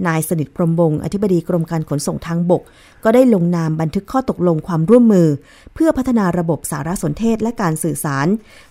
[0.08, 2.62] นายสนิทพรมวงศ์อธิบดีกรมการขนส่งทางบก
[3.04, 5.28] ก็ได้ลงนามบันทึกข้อตกลงความร่วมมือ
[5.74, 8.28] เพื่อพัฒนาระบบสารสนเทศและการสื่อสาร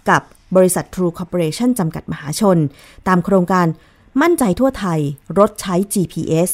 [0.09, 0.23] กับ
[0.57, 2.59] บริษัท True Corporation จำกัดมหาชน
[3.09, 3.67] ตามโครงการ
[4.23, 5.01] มั่นใจทั่วไทย
[5.39, 6.51] รถใช้ GPS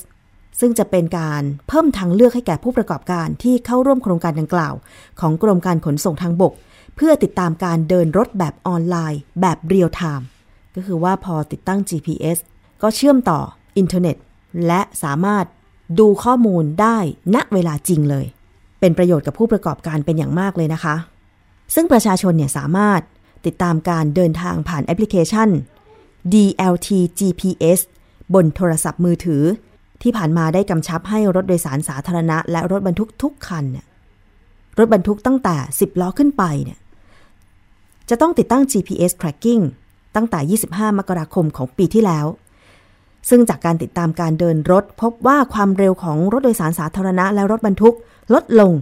[0.61, 4.75] ซึ่งจะเป็นการเพิ่มทางเลือกให้แก่ผู้ประกอบการที่เข้าร่วมโครงการดังกล่าว
[5.21, 6.53] ของกรมการขนส่งทางบก
[6.97, 10.27] เพื่อติดตามการเดินรถแบบออนไลน์ แบบเรียลไทม์
[10.75, 12.39] ก็คือว่าพอติดตั้ง GPS
[12.83, 13.41] ก็เชื่อมต่อ
[13.79, 14.17] อินเทอร์เน็ต
[14.67, 15.45] และสามารถ
[15.99, 16.99] ดูข้อมูลได้
[17.35, 18.27] ณเวลาจริงเลย
[18.81, 20.97] เป็นประโยชน์กับผู้ประกอบการเป็นอย่างมากเลยนะคะ
[21.75, 23.01] ซึ่งประชาชนเนี่ยสามารถ
[23.47, 25.49] ติดตามการเดินทางผ่านแอปพลิเคชัน
[26.33, 26.89] DLT
[27.19, 27.81] GPS
[28.35, 29.43] บนโทรศัพท์มือถือ
[30.03, 33.87] ที่ผ่านมาได้กำชับให้รถโดยสารสาธารณะ และรถบรรทุกทุกคันเนี่ย
[34.79, 36.79] รถบรรทุกตั้งแต่ 10 ล้อขึ้นไปเนี่ย
[38.11, 39.63] จะต้องติดตั้ง GPS tracking
[40.15, 40.41] ตั้งแต่
[40.71, 42.27] 25 มกราคมของปีที่แล้ว
[43.29, 47.95] ซึ่งจากการติดตามการเดินรถ พบว่าความเร็วของรถโดยสารสาธารณะและรถบรรทุก
[48.35, 48.73] ลดลง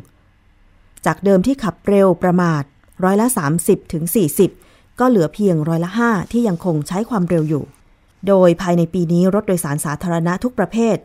[1.07, 2.63] จากเดิมที่ขับเร็วประมาท
[3.05, 3.27] ร้อยละ
[3.61, 4.05] 30ถึง
[4.53, 7.65] 40 ก็เหลือเพียงร้อยละ 5 ที่ยังคงใช้ความเร็วอยู่
[8.29, 10.97] โดยภายในปีนี้รถโดยสารสาธารณะทุกประเภท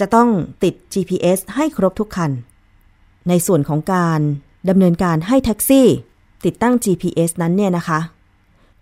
[0.00, 0.28] จะต้อง
[0.62, 2.30] ติด GPS ให้ครบทุกคัน
[3.28, 4.20] ในส่วนของการ
[4.68, 5.88] ดำเนินการให้แท็กซี่
[6.44, 8.00] ติดตั้ง GPS นั้นเนี่ยนะคะ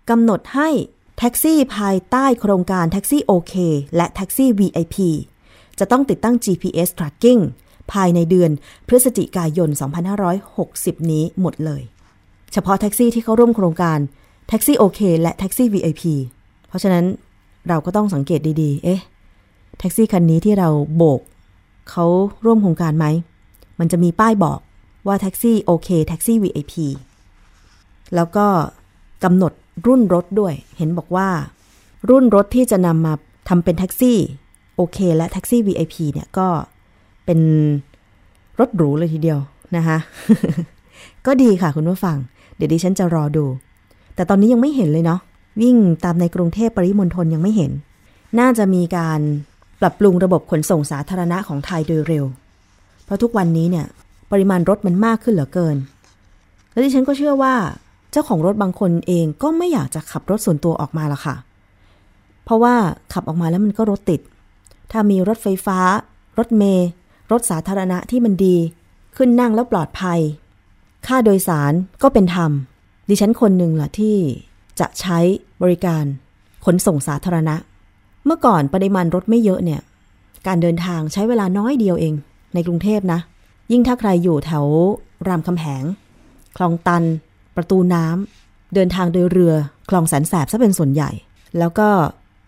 [0.09, 0.69] กำหนดให้
[1.17, 3.53] แท็กซี่ภายใต้โครงการแท็กซี่โอเค
[3.95, 4.95] และแท็กซี่ VIP
[5.79, 7.41] จะต้องติดตั้ง GPS tracking
[7.91, 8.51] ภายในเดือน
[8.87, 9.69] พฤศจิกายน
[10.39, 11.81] 2560 นี้หมดเลย
[12.53, 13.99] เฉพาะแท็กซี่ที่เขาร่วมโครงการ
[14.49, 16.03] แท็กซี่โอเคและแท็กซี่ VIP
[16.67, 17.05] เพราะฉะนั้น
[17.67, 19.01] เราก็ต้องสังเกตดีๆ เอ๊ะ
[19.79, 21.21] แท็กซี่คันนี้ที่เราโบก
[21.89, 22.05] เขา
[22.45, 23.05] ร่วมโครงการไหม
[23.79, 24.59] มันจะมีป้ายบอก
[25.07, 26.73] ว่าแท็กซี่โอเคแท็กซี่ VIP
[28.15, 28.47] แล้วก็
[29.23, 29.53] กำหนด
[29.87, 31.29] รุ่นรถด้วย เห็นบอกว่า
[32.09, 33.13] รุ่นรถที่จะนำมา
[33.49, 34.19] ทำเป็นแท็กซี่
[34.75, 36.47] โอเคและแท็กซี่ VIP เนี่ยก็
[37.25, 37.39] เป็น
[38.59, 39.39] รถหรูเลยทีเดียว
[39.75, 39.97] นะคะ
[41.25, 42.17] ก็ดีค่ะคุณผู้ฟัง
[42.55, 43.45] เดี๋ยวดิฉันจะรอดู
[44.15, 45.19] แต่ตอนนี้ยังไม่เห็นเลยเนาะ
[45.61, 47.71] วิ่งตามในกรุงเทพปริมณฑลยังไม่เห็น
[48.39, 49.19] น่าจะมีการ
[49.81, 52.25] ปรับปรุงระบบขนส่งสาธารณะของไทยโดยเร็ว
[53.05, 53.85] เพราะทุกวันนี้เนี่ย
[54.31, 55.77] ปริมาณรถมันมากขึ้นเหลือเกิน
[56.71, 57.53] และดิฉันก็เชื่อว่า
[58.11, 61.35] เจ้าของรถบางคนเองก็ไม่อยากจะขับรถส่วนตัวออกมาละค่ะ
[62.43, 62.75] เพราะว่า
[63.13, 64.21] ขับออกมาแล้วมันก็รถติด
[64.91, 65.79] ถ้ามีรถไฟฟ้า
[66.37, 66.87] รถเมล์
[67.31, 68.55] รถสาธารณะที่มันดี
[69.15, 70.19] ขึ้นนั่งแล้วปลอดภัย
[71.07, 72.51] ค่าโดยสารก็เป็นธรรม
[73.09, 74.15] ดิฉันคนหนึ่งล่ะที่
[74.79, 75.17] จะใช้
[75.61, 76.03] บริการ
[76.65, 77.55] ขนส่งสาธารณะ
[78.25, 79.81] เมื่อก่อนปริมาณรถไม่เยอะเนี่ย
[80.47, 82.13] การเดินทางใช้เวลาน้อยเดียวเอง
[82.53, 83.19] ในกรุงเทพนะ
[83.71, 84.65] ยิ่งถ้าใครอยู่แถว
[85.27, 85.83] รามคำแหง
[86.57, 87.03] คลองตัน
[87.55, 89.53] ประตูน้ำเดินทางโดยเรือ
[89.89, 91.11] คลองแสนแสบซะเป็นส่วนใหญ่
[91.59, 91.89] แล้วก็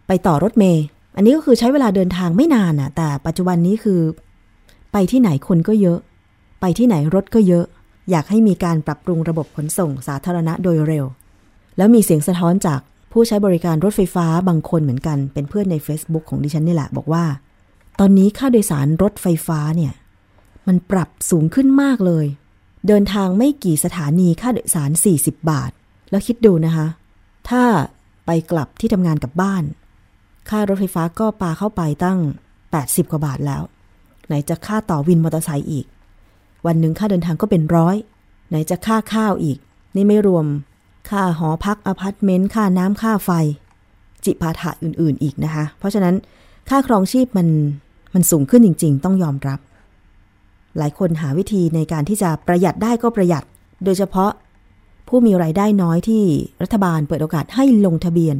[0.08, 0.84] ไปต่อรถเมย์
[1.16, 4.02] อันนี้ก็คือใช้เวลาเดินทางไม่นานน่ะแต่ปัจจุบันนี้คือ
[4.92, 6.00] ไปที่ไหนคนก็เยอะ
[6.62, 7.66] ไปที่ไหนรถก็เยอะ
[8.12, 11.06] อยากให้มีการปรับปรุงระบบขนส่งสาธารณะโดยเร็ว
[11.78, 12.80] แล้วมีเสียงสะท้อนจาก
[13.12, 17.26] ผู้ใช้บริการรถไฟฟ้าบางคนเหมือนกัน เป็นเพื่อนใน Facebook ของดิฉันนี่แหละ บอกว่า
[18.00, 19.94] ตอนนี้ค่าโดยสารรถไฟฟ้าเนี่ย
[20.68, 22.26] มันปรับสูงขึ้นมากเลย
[22.88, 25.72] เดินทางไม่กี่สถานีค่าโดยสาร 40 บาท
[26.10, 26.88] แล้วคิดดูนะคะ
[27.50, 27.64] ถ้า
[28.26, 29.64] ไปกลับที่ทำงานกับบ้าน
[30.50, 32.20] ค่ารถไฟฟ้าก็ปาเข้าไปตั้ง
[32.64, 33.64] 80 กว่าบาทแล้ว
[34.28, 35.86] ไหนจะค่าต่อวินมอเตอร์ไซค์อีก
[36.66, 37.96] วันหนึ่งค่าเดินทางก็เป็นร้อย
[38.50, 39.58] ไหนจะค่าข้าวอีก
[39.96, 40.46] นี่ไม่รวม
[41.10, 43.30] ค่าหอพักอพาร์ตเมนต์ค่าน้ำค่าไฟ
[44.26, 46.16] จิปาถะอื่นๆอีกนะคะ เพราะฉะนั้น
[46.70, 47.48] ค่าครองชีพมัน
[48.14, 49.60] มันสูงขึ้นจริง ๆ ต้องยอมรับ
[50.78, 53.44] หลายคนหาวิธีในการที่จะประหยัดได้ก็ประหยัด
[53.84, 54.32] โดยเฉพาะ
[55.08, 56.24] ผู้มีรายได้น้อยที่
[56.64, 58.38] รัฐบาลเปิดโอกาสให้ลงทะเบียน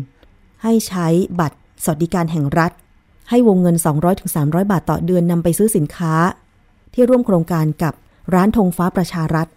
[0.64, 1.08] ให้ใช้
[1.40, 2.72] บัตรสวัสดิการแห่งรัฐ
[3.30, 3.76] ให้วงเงิน
[4.24, 6.14] 200-300 บาทต่อเดือนนำไปซื้อสินค้า
[6.94, 7.94] ที่ร่วมโครงการกับ
[8.34, 9.48] ร้านธงฟ้าประชารัฐ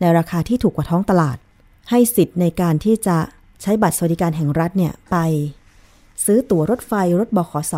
[0.00, 1.36] ในราคาที่ถูกกว่าท้องตลาด
[1.90, 3.16] ให้สิทธิ์ในการที่จะ
[3.62, 5.16] ใช้บัตรสวัสดิการแห่งรัฐเนี่ยไป
[6.24, 7.74] ซื้อตั๋วรถไฟรถบขส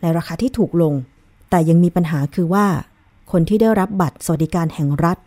[0.00, 0.94] ในราคาที่ถูกลง
[1.50, 2.66] แต่ยังมีปัญหาคือว่า
[3.30, 5.18] คนที่ได้รับบัตรสวัสดิการแห่งรัฐ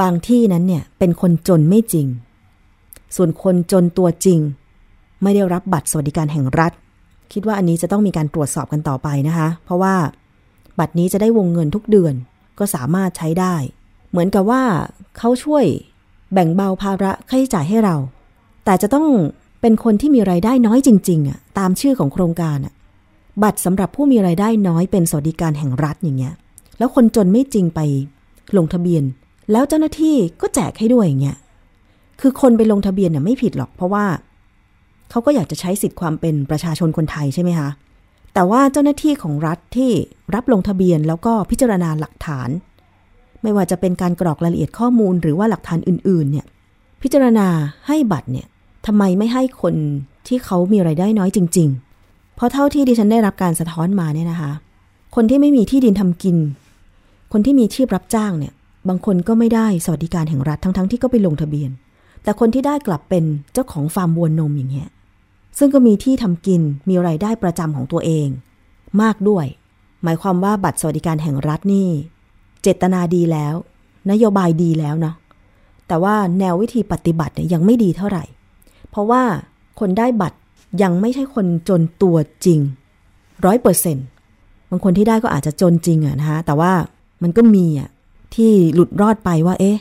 [0.00, 2.06] บางที่นั้นเนี่ยเป็นคนจนไม่จริง
[3.16, 4.38] ส่วนคนจนตัวจริง
[5.22, 6.72] ไม่ได้รับบัตรสวัสดิการแห่งรัฐ
[7.32, 9.94] คิดว่าอันนี้จะต้องมีการตรวจสอบกันต่อไปนะคะ เพราะว่า
[10.78, 12.14] บัตรนี้จะได้วงเงินทุกเดือน
[12.58, 13.54] ก็สามารถใช้ได้
[14.10, 14.62] เหมือนกับว่า
[15.18, 15.64] เขาช่วย
[16.32, 17.96] แบ่งเบาภาระค่าใช้จ่ายให้เรา
[18.64, 19.06] แต่จะต้อง
[19.60, 22.74] เป็นคนที่มีไรายได้น้อยจริงๆอะตามชื่อของโครงการอะ
[23.42, 26.34] บัตรสำหรับผู้มีไรายได้น้อยเป็นสวัสดิการแห่งรัฐอย่างเงี้ย
[26.78, 27.80] แล้วคนจนไม่จริงไป
[28.56, 29.04] ลงทะเบียน
[29.52, 31.36] แล้วเจ้าหน้าที่ก็แจกให้ด้วยอย่างเงี้ย
[32.20, 34.04] คือคนไปลงทะเบียนเนี่ยไม่ผิดหรอก เพราะว่า
[35.10, 37.68] เขาก็อยากจะใช้สิทธิ์ความเป็นประชาชนคนไทยใช่ไหมคะ
[38.34, 39.90] แต่ว่าเจ้าหน้าที่ของรัฐที่
[40.34, 42.48] รับลงทะเบียนแล้วก็พิจารณาหลักฐาน
[43.42, 46.46] ไม่ว่าจะเป็นการกรอกรายละเอียดข้อมูลหรือว่าหลักฐานอื่นๆเนี่ย
[47.02, 47.48] พิจารณา
[47.86, 48.46] ให้บัตรเนี่ย
[48.86, 49.74] ทำไมไม่ให้คน
[50.26, 51.68] ที่เขามีไรายได้น้อยจริง
[52.02, 54.52] ๆ เพราะเท่าที่ดิฉันได้รับการสะท้อนมาเนี่ยนะคะ
[55.14, 56.36] คนที่ไม่มีที่ดินทำกิน
[57.32, 58.52] คนที่มีชีพรับจ้างเนี่ย
[58.88, 61.70] บางคนก็ไม่ได้สวัสดิการแห่งรัฐทั้งๆที่ก็ไปลงทะเบียน
[62.22, 64.88] แต่คนที่ได้กลับเป็นเจ้าของฟาร์มวัวนมอย่างเงี้ย
[65.58, 68.28] ซึ่งก็มีที่ทำกิน มีไรายได้ประจำของตัวเอง
[69.02, 69.46] มากด้วย
[70.02, 71.88] หมายความว่าบัตรสวัสดิการแห่งรัฐนี่
[72.62, 73.54] เจตนาดีแล้ว
[74.10, 75.16] นโยบายดีแล้วเนาะ
[75.88, 78.24] แต่ว่าแนววิธีปฏิบัติเนี่ยยังไม่ดีเท่าไหร่
[78.90, 79.22] เพราะว่า
[79.80, 80.38] คนได้บัตร
[80.82, 82.60] ยังไม่ใช่คนจนตัวจริง
[83.44, 84.06] ร้อยเปอร์เซ็นต์
[84.70, 86.72] บางคนที่ได้ก็อาจจะจนจริงอะนะคะแต่ว่า
[87.22, 87.88] มันก็มีอะ
[88.34, 89.78] ที่หลุดรอดไปว่า เอ๊ะ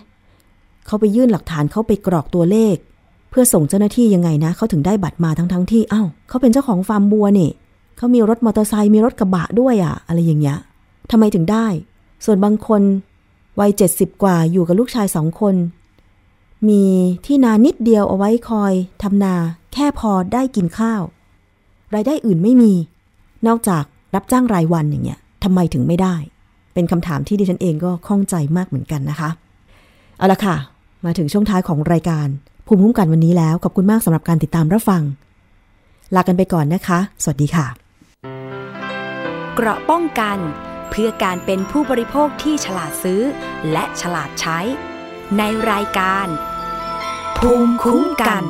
[0.86, 2.76] เขาไปยื่นหลักฐานเขาไปกรอกตัวเลข
[3.30, 7.52] เพื่อส่งเจ้าหน้าที่ยังไงนะเขาถึงได้บัตรมาทั้งทั้งที่อ้าวเขาเป็นเจ้าของฟาร์มบัวนี่
[7.98, 10.58] เขามีรถมอเตอร์ไซค์มีรถกระบะด้วยอะอะไรอย่างเงี้ย
[11.12, 11.66] ทำไมถึงได้
[12.26, 12.82] ส่วนบางคน
[13.60, 15.56] วัยเจ็ดสิบกว่าอยู่กับลูกชายสองคน
[16.70, 16.84] มี
[17.26, 18.74] ที่นานิดเดียวเอาไว้คอย
[19.04, 19.36] ทำนา
[19.74, 21.02] แค่พอได้กินข้าว
[21.96, 22.74] รายได้อื่นไม่มี
[23.48, 23.84] นอกจาก
[24.16, 26.16] รับจ้างรายวันอย่างเงี้ยทำไมถึงไม่ได้
[26.78, 29.30] เป็นคำถามที่ดิฉันเองก็ข้องใจมากเหมือนกันนะคะ
[30.18, 30.56] เอาละค่ะ
[31.06, 32.28] มาถึงช่วงท้ายของรายการ
[32.68, 35.02] ภูมิคุ้มกันวันนี้แล้ว ขอบคุณมากสำหรับการติดตามรับฟัง
[36.16, 37.66] ลากันไปก่อนนะคะ สวัสดีค่ะ
[39.56, 40.38] เกราะป้องกัน
[40.90, 43.22] เพื่อการเป็นผู้บริโภคที่ฉลาดซื้อ
[43.72, 44.60] และฉลาดใช้
[45.38, 46.28] ในรายการ
[47.38, 48.44] ภูมิคุ้มกัน